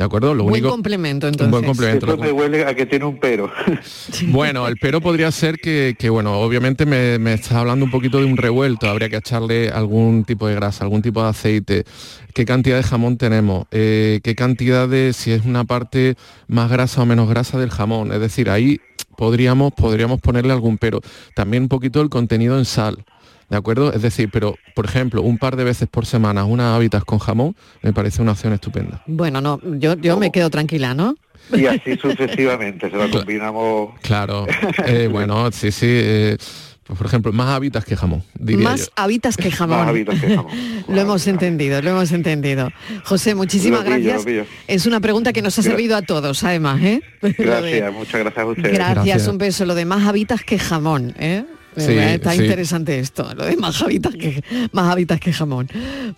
¿De 0.00 0.06
acuerdo? 0.06 0.34
Lo 0.34 0.44
Buen 0.44 0.54
único. 0.54 0.70
complemento, 0.70 1.26
un 1.26 1.34
entonces. 1.34 1.50
buen 1.50 1.64
complemento. 1.66 2.06
Eso 2.06 2.16
me 2.16 2.32
huele 2.32 2.64
a 2.64 2.74
que 2.74 2.86
tiene 2.86 3.04
un 3.04 3.18
pero. 3.20 3.52
Bueno, 4.28 4.66
el 4.66 4.78
pero 4.78 5.02
podría 5.02 5.30
ser 5.30 5.58
que, 5.58 5.94
que, 5.98 6.08
bueno, 6.08 6.40
obviamente 6.40 6.86
me, 6.86 7.18
me 7.18 7.34
estás 7.34 7.52
hablando 7.52 7.84
un 7.84 7.90
poquito 7.90 8.16
de 8.18 8.24
un 8.24 8.38
revuelto, 8.38 8.88
habría 8.88 9.10
que 9.10 9.16
echarle 9.16 9.68
algún 9.68 10.24
tipo 10.24 10.48
de 10.48 10.54
grasa, 10.54 10.84
algún 10.84 11.02
tipo 11.02 11.22
de 11.22 11.28
aceite, 11.28 11.84
qué 12.32 12.46
cantidad 12.46 12.78
de 12.78 12.82
jamón 12.82 13.18
tenemos, 13.18 13.66
Eh, 13.72 14.20
qué 14.24 14.34
cantidad 14.34 14.88
de, 14.88 15.12
si 15.12 15.32
es 15.32 15.44
una 15.44 15.64
parte 15.64 16.14
más 16.48 16.70
grasa 16.70 17.02
o 17.02 17.06
menos 17.06 17.28
grasa 17.28 17.58
del 17.58 17.68
jamón, 17.68 18.10
es 18.10 18.20
decir, 18.20 18.48
ahí 18.48 18.80
podríamos, 19.18 19.74
podríamos 19.74 20.18
ponerle 20.22 20.54
algún 20.54 20.78
pero. 20.78 21.02
También 21.34 21.64
un 21.64 21.68
poquito 21.68 22.00
el 22.00 22.08
contenido 22.08 22.56
en 22.58 22.64
sal. 22.64 23.04
¿De 23.50 23.56
acuerdo? 23.56 23.92
Es 23.92 24.00
decir, 24.02 24.30
pero, 24.32 24.54
por 24.76 24.84
ejemplo, 24.86 25.22
un 25.22 25.36
par 25.36 25.56
de 25.56 25.64
veces 25.64 25.88
por 25.90 26.06
semana 26.06 26.44
unas 26.44 26.74
hábitats 26.76 27.04
con 27.04 27.18
jamón 27.18 27.56
me 27.82 27.92
parece 27.92 28.22
una 28.22 28.32
opción 28.32 28.52
estupenda. 28.52 29.02
Bueno, 29.06 29.40
no, 29.40 29.60
yo, 29.78 29.94
yo 29.96 30.16
me 30.18 30.30
quedo 30.30 30.48
tranquila, 30.50 30.94
¿no? 30.94 31.16
Y 31.52 31.66
así 31.66 31.96
sucesivamente, 31.96 32.88
se 32.90 32.96
lo 32.96 33.10
combinamos. 33.10 33.98
Claro, 34.02 34.46
eh, 34.86 35.08
bueno, 35.10 35.50
sí, 35.50 35.72
sí. 35.72 35.86
eh, 35.88 36.36
pues, 36.84 36.96
por 36.96 37.06
ejemplo, 37.08 37.32
más 37.32 37.48
hábitats 37.48 37.84
que 37.84 37.96
jamón, 37.96 38.22
diría 38.38 38.62
Más 38.68 38.86
yo. 38.86 38.92
hábitats 38.94 39.36
que 39.36 39.50
jamón. 39.50 39.78
Más 39.78 39.88
hábitats 39.88 40.20
que 40.20 40.36
jamón. 40.36 40.52
lo 40.88 41.00
hemos 41.00 41.26
entendido, 41.26 41.82
lo 41.82 41.90
hemos 41.90 42.12
entendido. 42.12 42.70
José, 43.04 43.34
muchísimas 43.34 43.82
pillo, 43.84 44.12
gracias. 44.12 44.46
Es 44.68 44.86
una 44.86 45.00
pregunta 45.00 45.32
que 45.32 45.42
nos 45.42 45.58
ha 45.58 45.62
servido 45.62 45.96
a 45.96 46.02
todos, 46.02 46.44
además, 46.44 46.80
¿eh? 46.82 47.02
De- 47.20 47.32
Gracias, 47.32 47.92
muchas 47.92 48.20
gracias 48.20 48.38
a 48.44 48.46
ustedes. 48.46 48.72
Gracias, 48.74 49.04
Gracias. 49.06 49.28
un 49.28 49.38
beso. 49.38 49.64
Lo 49.64 49.74
de 49.74 49.84
más 49.86 50.06
hábitats 50.06 50.44
que 50.44 50.56
jamón, 50.58 51.14
¿eh? 51.18 51.44
Sí, 51.76 51.92
Está 51.92 52.32
sí. 52.32 52.42
interesante 52.42 52.98
esto, 52.98 53.32
lo 53.34 53.44
de 53.44 53.56
más 53.56 53.80
hábitats 53.82 54.16
que, 54.16 54.42
más 54.72 54.92
hábitats 54.92 55.20
que 55.20 55.32
jamón. 55.32 55.68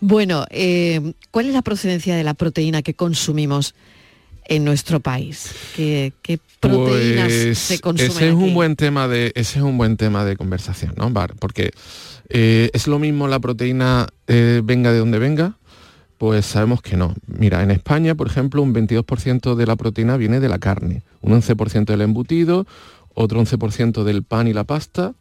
Bueno, 0.00 0.46
eh, 0.50 1.12
¿cuál 1.30 1.46
es 1.46 1.52
la 1.52 1.62
procedencia 1.62 2.16
de 2.16 2.24
la 2.24 2.34
proteína 2.34 2.82
que 2.82 2.94
consumimos 2.94 3.74
en 4.46 4.64
nuestro 4.64 5.00
país? 5.00 5.50
¿Qué, 5.76 6.12
qué 6.22 6.38
proteínas 6.60 7.32
Pues, 7.32 7.58
se 7.58 7.80
consumen 7.80 8.10
ese 8.10 8.28
es 8.28 8.34
un 8.34 8.54
buen 8.54 8.76
tema 8.76 9.08
de 9.08 9.32
ese 9.34 9.58
es 9.58 9.64
un 9.64 9.76
buen 9.76 9.96
tema 9.96 10.24
de 10.24 10.36
conversación, 10.36 10.94
¿no? 10.96 11.10
Bar? 11.10 11.34
Porque 11.38 11.70
eh, 12.28 12.70
es 12.72 12.86
lo 12.86 12.98
mismo 12.98 13.28
la 13.28 13.40
proteína 13.40 14.06
eh, 14.26 14.62
venga 14.64 14.92
de 14.92 14.98
donde 14.98 15.18
venga. 15.18 15.58
Pues 16.16 16.46
sabemos 16.46 16.82
que 16.82 16.96
no. 16.96 17.16
Mira, 17.26 17.64
en 17.64 17.72
España, 17.72 18.14
por 18.14 18.28
ejemplo, 18.28 18.62
un 18.62 18.72
22% 18.72 19.56
de 19.56 19.66
la 19.66 19.74
proteína 19.74 20.16
viene 20.16 20.38
de 20.38 20.48
la 20.48 20.60
carne, 20.60 21.02
un 21.20 21.32
11% 21.32 21.86
del 21.86 22.00
embutido, 22.00 22.64
otro 23.12 23.42
11% 23.42 24.04
del 24.04 24.22
pan 24.22 24.46
y 24.46 24.52
la 24.52 24.62
pasta, 24.62 25.14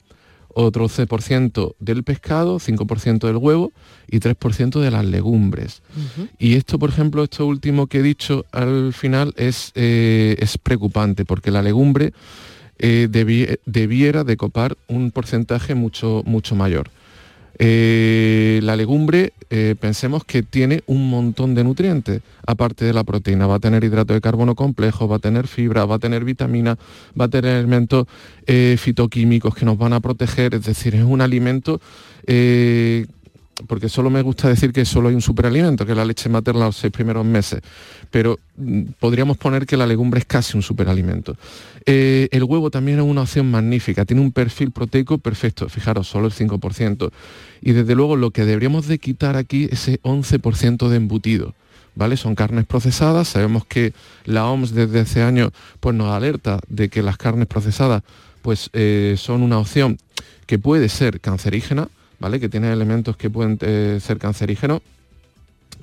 otro 0.56 0.88
11% 0.88 1.76
del 1.80 2.04
pescado, 2.04 2.60
5% 2.60 3.28
del 3.28 3.38
huevo 3.38 3.72
y 4.10 4.20
3% 4.20 4.80
de 4.80 4.92
las 4.92 5.06
legumbres. 5.06 5.82
Y 6.40 6.56
esto, 6.56 6.78
por 6.80 6.90
ejemplo, 6.90 7.24
esto 7.24 7.46
último 7.46 7.88
que 7.88 8.00
he 8.00 8.04
dicho 8.04 8.46
al 8.52 8.94
final 8.94 9.34
es, 9.38 9.72
eh, 9.76 10.36
es 10.40 10.58
preocupante 10.58 11.26
porque 11.26 11.52
la 11.52 11.62
legumbre 11.62 12.14
eh, 12.80 13.08
debi- 13.12 13.60
debiera 13.66 14.24
de 14.24 14.38
copar 14.38 14.76
un 14.88 15.12
porcentaje 15.12 15.76
mucho, 15.76 16.24
mucho 16.26 16.56
mayor. 16.56 16.90
Eh, 17.60 18.60
la 18.64 18.76
legumbre, 18.76 19.34
eh, 19.50 19.76
pensemos 19.80 20.24
que 20.24 20.44
tiene 20.44 20.84
un 20.88 21.10
montón 21.10 21.54
de 21.56 21.64
nutrientes, 21.64 22.22
aparte 22.46 22.86
de 22.86 22.94
la 22.94 23.04
proteína. 23.04 23.48
Va 23.48 23.56
a 23.56 23.60
tener 23.60 23.84
hidrato 23.84 24.14
de 24.14 24.22
carbono 24.22 24.56
complejo, 24.56 25.08
va 25.08 25.18
a 25.18 25.20
tener 25.20 25.48
fibra, 25.48 25.86
va 25.86 25.96
a 25.96 26.00
tener 26.00 26.24
vitamina, 26.24 26.78
va 27.20 27.26
a 27.26 27.30
tener 27.30 27.58
elementos 27.58 28.08
eh, 28.48 28.78
fitoquímicos 28.80 29.54
que 29.56 29.66
nos 29.66 29.78
van 29.78 29.94
a 29.94 30.00
proteger. 30.00 30.56
Es 30.56 30.66
decir, 30.66 30.96
es 30.96 31.04
un 31.04 31.22
alimento 31.22 31.82
porque 33.68 33.90
solo 33.90 34.10
me 34.10 34.22
gusta 34.22 34.50
decir 34.50 34.72
que 34.72 34.86
solo 34.86 35.10
hay 35.10 35.16
un 35.16 35.22
superalimento, 35.22 35.86
que 35.86 35.92
es 35.92 35.98
la 35.98 36.06
leche 36.06 36.30
materna 36.30 36.66
los 36.66 36.78
seis 36.78 36.92
primeros 36.92 37.26
meses, 37.26 37.62
pero 38.10 38.40
mm, 38.58 38.84
podríamos 39.00 39.38
poner 39.38 39.66
que 39.66 39.78
la 39.78 39.88
legumbre 39.88 40.20
es 40.20 40.26
casi 40.26 40.56
un 40.56 40.64
superalimento. 40.64 41.36
Eh, 41.86 42.28
el 42.32 42.44
huevo 42.44 42.70
también 42.70 43.00
es 43.00 43.06
una 43.06 43.22
opción 43.22 43.50
magnífica, 43.50 44.06
tiene 44.06 44.22
un 44.22 44.32
perfil 44.32 44.72
proteico 44.72 45.18
perfecto, 45.18 45.68
fijaros, 45.70 46.08
solo 46.08 46.28
el 46.28 46.34
5%. 46.34 47.12
Y 47.62 47.72
desde 47.72 47.96
luego 47.96 48.16
lo 48.16 48.32
que 48.32 48.46
deberíamos 48.46 48.88
de 48.88 49.00
quitar 49.00 49.38
aquí 49.38 49.66
es 49.72 49.88
ese 49.88 50.02
11% 50.02 50.90
de 50.90 50.98
embutido. 50.98 51.54
¿Vale? 51.94 52.16
Son 52.16 52.36
carnes 52.36 52.66
procesadas, 52.66 53.28
sabemos 53.28 53.66
que 53.66 53.94
la 54.24 54.48
OMS 54.48 54.74
desde 54.74 55.02
hace 55.02 55.24
años 55.24 55.52
pues, 55.82 55.94
nos 55.94 56.08
alerta 56.14 56.62
de 56.70 56.88
que 56.88 57.04
las 57.04 57.18
carnes 57.18 57.48
procesadas 57.48 58.02
pues, 58.42 58.70
eh, 58.72 59.16
son 59.18 59.44
una 59.44 59.58
opción 59.58 59.98
que 60.46 60.58
puede 60.58 60.88
ser 60.88 61.20
cancerígena, 61.20 61.90
¿vale? 62.22 62.40
Que 62.40 62.48
tiene 62.48 62.72
elementos 62.72 63.18
que 63.18 63.30
pueden 63.30 63.58
eh, 63.62 64.00
ser 64.02 64.20
cancerígenos 64.20 64.82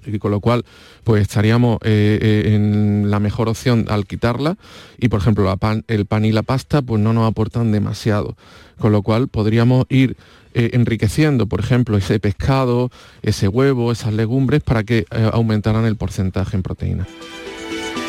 y 0.06 0.18
con 0.20 0.30
lo 0.30 0.40
cual 0.40 0.64
pues 1.02 1.20
estaríamos 1.20 1.78
eh, 1.82 2.18
eh, 2.22 2.54
en 2.54 3.10
la 3.10 3.18
mejor 3.18 3.48
opción 3.48 3.86
al 3.88 4.06
quitarla. 4.06 4.56
Y 4.96 5.08
por 5.08 5.20
ejemplo 5.20 5.52
el 5.88 6.06
pan 6.06 6.24
y 6.24 6.32
la 6.32 6.42
pasta 6.42 6.80
pues 6.80 7.02
no 7.02 7.12
nos 7.12 7.28
aportan 7.28 7.72
demasiado. 7.72 8.36
Con 8.78 8.92
lo 8.92 9.02
cual 9.02 9.28
podríamos 9.28 9.84
ir 9.90 10.16
enriqueciendo 10.54 11.46
por 11.46 11.60
ejemplo 11.60 11.96
ese 11.98 12.18
pescado 12.18 12.90
ese 13.22 13.46
huevo 13.46 13.92
esas 13.92 14.12
legumbres 14.14 14.62
para 14.62 14.82
que 14.82 15.04
aumentaran 15.32 15.84
el 15.84 15.94
porcentaje 15.94 16.56
en 16.56 16.62
proteína 16.64 17.06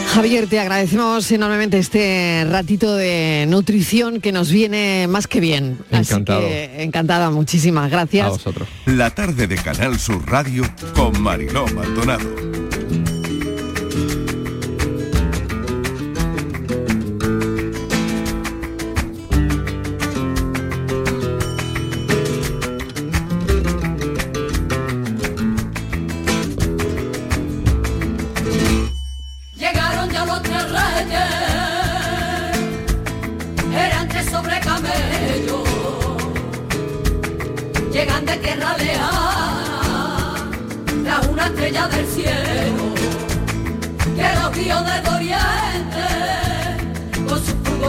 Javier, 0.09 0.47
te 0.47 0.59
agradecemos 0.59 1.31
enormemente 1.31 1.77
este 1.77 2.43
ratito 2.49 2.95
de 2.95 3.45
nutrición 3.47 4.21
que 4.21 4.31
nos 4.31 4.51
viene 4.51 5.07
más 5.07 5.27
que 5.27 5.39
bien. 5.39 5.77
Encantado. 5.91 6.39
Así 6.39 6.47
que 6.47 6.83
encantada, 6.83 7.29
muchísimas 7.29 7.85
a 7.85 7.89
gracias. 7.89 8.27
vosotros 8.27 8.67
La 8.87 9.11
tarde 9.11 9.45
de 9.45 9.55
Canal 9.55 9.99
Sur 9.99 10.27
Radio 10.27 10.63
con 10.95 11.21
Mariló 11.21 11.67
Maldonado. 11.67 12.68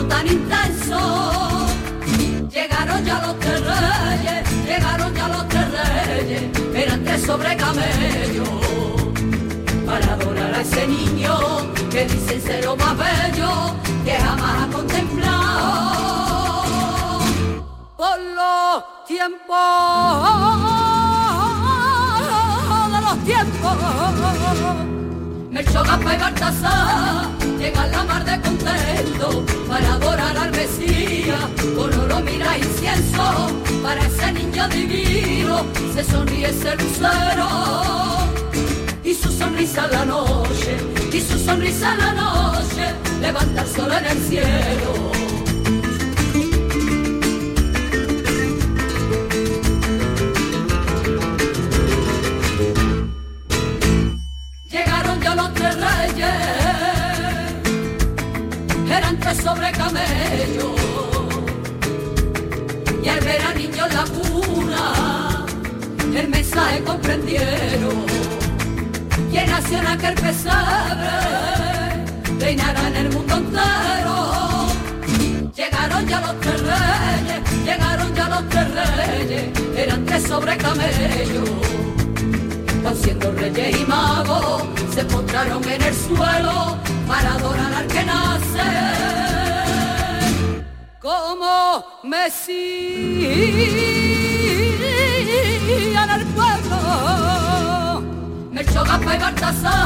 Tan 0.08 0.26
intenso. 0.26 1.66
Llegaron 2.50 3.04
ya 3.04 3.20
los 3.20 3.38
tres 3.38 3.60
reyes, 3.60 4.66
llegaron 4.66 5.14
ya 5.14 5.28
los 5.28 5.48
tres 5.48 5.66
reyes, 5.70 6.42
eran 6.74 7.04
tres 7.04 7.22
sobre 7.22 7.56
camello 7.56 8.44
para 9.86 10.14
adorar 10.14 10.54
a 10.54 10.60
ese 10.60 10.86
niño 10.86 11.36
que 11.90 12.04
dicen 12.06 12.40
ser 12.42 12.64
lo 12.64 12.76
más 12.76 12.96
bello 12.96 13.74
que 14.04 14.12
jamás 14.12 14.62
ha 14.62 14.66
contemplado 14.72 16.00
por 17.96 18.18
los 18.38 18.84
tiempos 19.06 19.60
de 22.92 23.00
los 23.06 23.24
tiempos. 23.24 23.76
Melchor, 25.50 25.86
Gaspar 25.86 26.14
y 26.14 26.18
Baltasar 26.18 27.39
llegan 27.60 27.90
la 27.92 28.04
mar 28.04 28.24
de 28.24 28.40
contento 28.40 29.44
para 29.68 29.92
adorar 29.92 30.36
al 30.36 30.50
Mesías. 30.50 31.44
Con 31.76 31.92
oro, 32.00 32.20
mira, 32.20 32.56
incienso 32.56 33.50
para 33.82 34.00
ese 34.06 34.32
niño 34.32 34.66
divino. 34.68 35.66
Se 35.94 36.02
sonríe 36.02 36.48
ese 36.48 36.74
lucero. 36.76 37.48
Y 39.04 39.14
su 39.14 39.30
sonrisa 39.30 39.84
en 39.86 39.92
la 39.92 40.04
noche, 40.04 40.76
y 41.12 41.20
su 41.20 41.38
sonrisa 41.38 41.92
en 41.92 41.98
la 41.98 42.12
noche, 42.12 42.84
levanta 43.20 43.62
el 43.62 43.68
sol 43.68 43.92
en 43.92 44.04
el 44.06 44.18
cielo. 44.28 45.39
Sobre 80.30 80.56
camello. 80.56 81.44
Van 82.84 82.96
siendo 83.02 83.32
reyes 83.32 83.80
y 83.80 83.84
magos, 83.84 84.62
se 84.94 85.04
postraron 85.04 85.62
en 85.68 85.82
el 85.82 85.94
suelo 85.94 86.76
para 87.08 87.34
adorar 87.34 87.72
al 87.74 87.86
que 87.88 88.04
nace. 88.04 88.68
Como 91.00 91.84
Mesías 92.04 93.40
el 96.16 96.24
pueblo. 96.36 96.78
Melchor, 98.52 98.86
Gaspar 98.86 99.16
y 99.16 99.18
Baltasar 99.18 99.79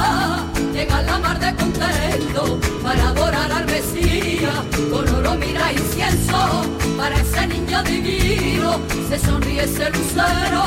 sonríe 9.54 9.64
ese 9.64 9.90
lucero. 9.90 10.64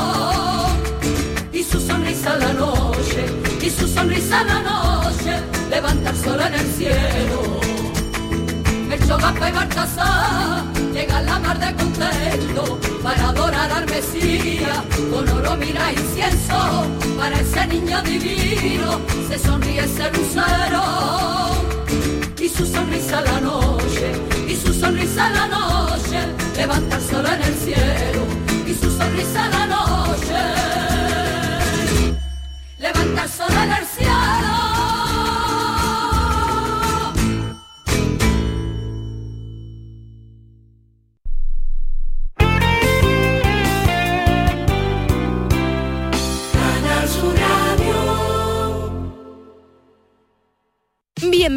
Y 1.52 1.62
su 1.62 1.80
sonrisa 1.80 2.36
la 2.36 2.52
noche, 2.52 3.24
y 3.60 3.70
su 3.70 3.86
sonrisa 3.88 4.44
la 4.44 4.60
noche, 4.60 5.40
levanta 5.70 6.10
el 6.10 6.16
sol 6.16 6.40
en 6.40 6.54
el 6.54 6.66
cielo. 6.72 7.60
El 8.90 9.06
chogape 9.06 9.52
Baltasar 9.52 10.64
llega 10.92 11.18
a 11.18 11.22
la 11.22 11.38
mar 11.38 11.58
de 11.58 11.74
contento 11.74 12.78
para 13.02 13.28
adorar 13.28 13.70
al 13.72 13.86
Mesías, 13.86 14.80
con 15.10 15.28
oro 15.28 15.56
mira 15.56 15.92
incienso, 15.92 16.86
para 17.18 17.38
ese 17.40 17.66
niño 17.66 18.02
divino. 18.02 19.00
Se 19.28 19.38
sonríe 19.38 19.84
ese 19.84 20.10
lucero. 20.12 20.84
Y 22.40 22.48
su 22.48 22.64
sonrisa 22.66 23.20
la 23.20 23.40
noche, 23.40 24.12
y 24.46 24.56
su 24.56 24.72
sonrisa 24.72 25.28
la 25.30 25.46
noche, 25.48 26.20
levanta 26.56 26.96
el 26.96 27.02
sol 27.02 27.26
en 27.26 27.42
el 27.42 27.54
cielo, 27.54 28.47
y 28.68 28.74
su 28.74 28.90
sonrisa 28.90 29.48
la 29.48 29.66
noche, 29.66 30.34
levanta 32.78 33.22
el 33.22 33.28
sol 33.30 33.52
en 33.62 33.72
el 33.72 33.86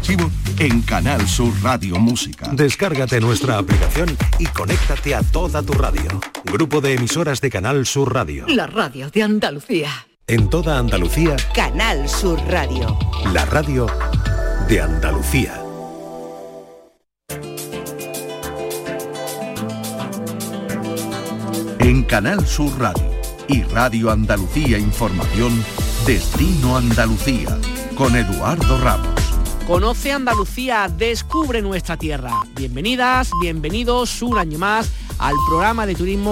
archivo 0.00 0.30
en 0.58 0.80
Canal 0.80 1.28
Sur 1.28 1.52
Radio 1.62 1.96
Música. 1.98 2.48
Descárgate 2.52 3.20
nuestra 3.20 3.58
aplicación 3.58 4.16
y 4.38 4.46
conéctate 4.46 5.14
a 5.14 5.22
toda 5.22 5.62
tu 5.62 5.74
radio. 5.74 6.08
Grupo 6.44 6.80
de 6.80 6.94
emisoras 6.94 7.42
de 7.42 7.50
Canal 7.50 7.84
Sur 7.84 8.14
Radio. 8.14 8.46
La 8.48 8.66
radio 8.66 9.10
de 9.10 9.22
Andalucía. 9.22 9.90
En 10.26 10.48
toda 10.48 10.78
Andalucía, 10.78 11.36
Canal 11.54 12.08
Sur 12.08 12.40
Radio. 12.48 12.98
la 13.34 13.44
radio 13.44 13.88
de 14.68 14.80
Andalucía. 14.80 15.62
En 21.80 22.04
Canal 22.04 22.46
Sur 22.46 22.78
Radio 22.78 23.10
y 23.48 23.62
Radio 23.64 24.10
Andalucía 24.10 24.78
Información, 24.78 25.62
Destino 26.06 26.78
Andalucía, 26.78 27.58
con 27.96 28.16
Eduardo 28.16 28.78
Ramos. 28.78 29.19
Conoce 29.70 30.10
Andalucía, 30.10 30.88
descubre 30.88 31.62
nuestra 31.62 31.96
tierra. 31.96 32.42
Bienvenidas, 32.56 33.30
bienvenidos 33.40 34.20
un 34.20 34.36
año 34.36 34.58
más 34.58 34.90
al 35.20 35.36
programa 35.48 35.86
de 35.86 35.94
turismo 35.94 36.28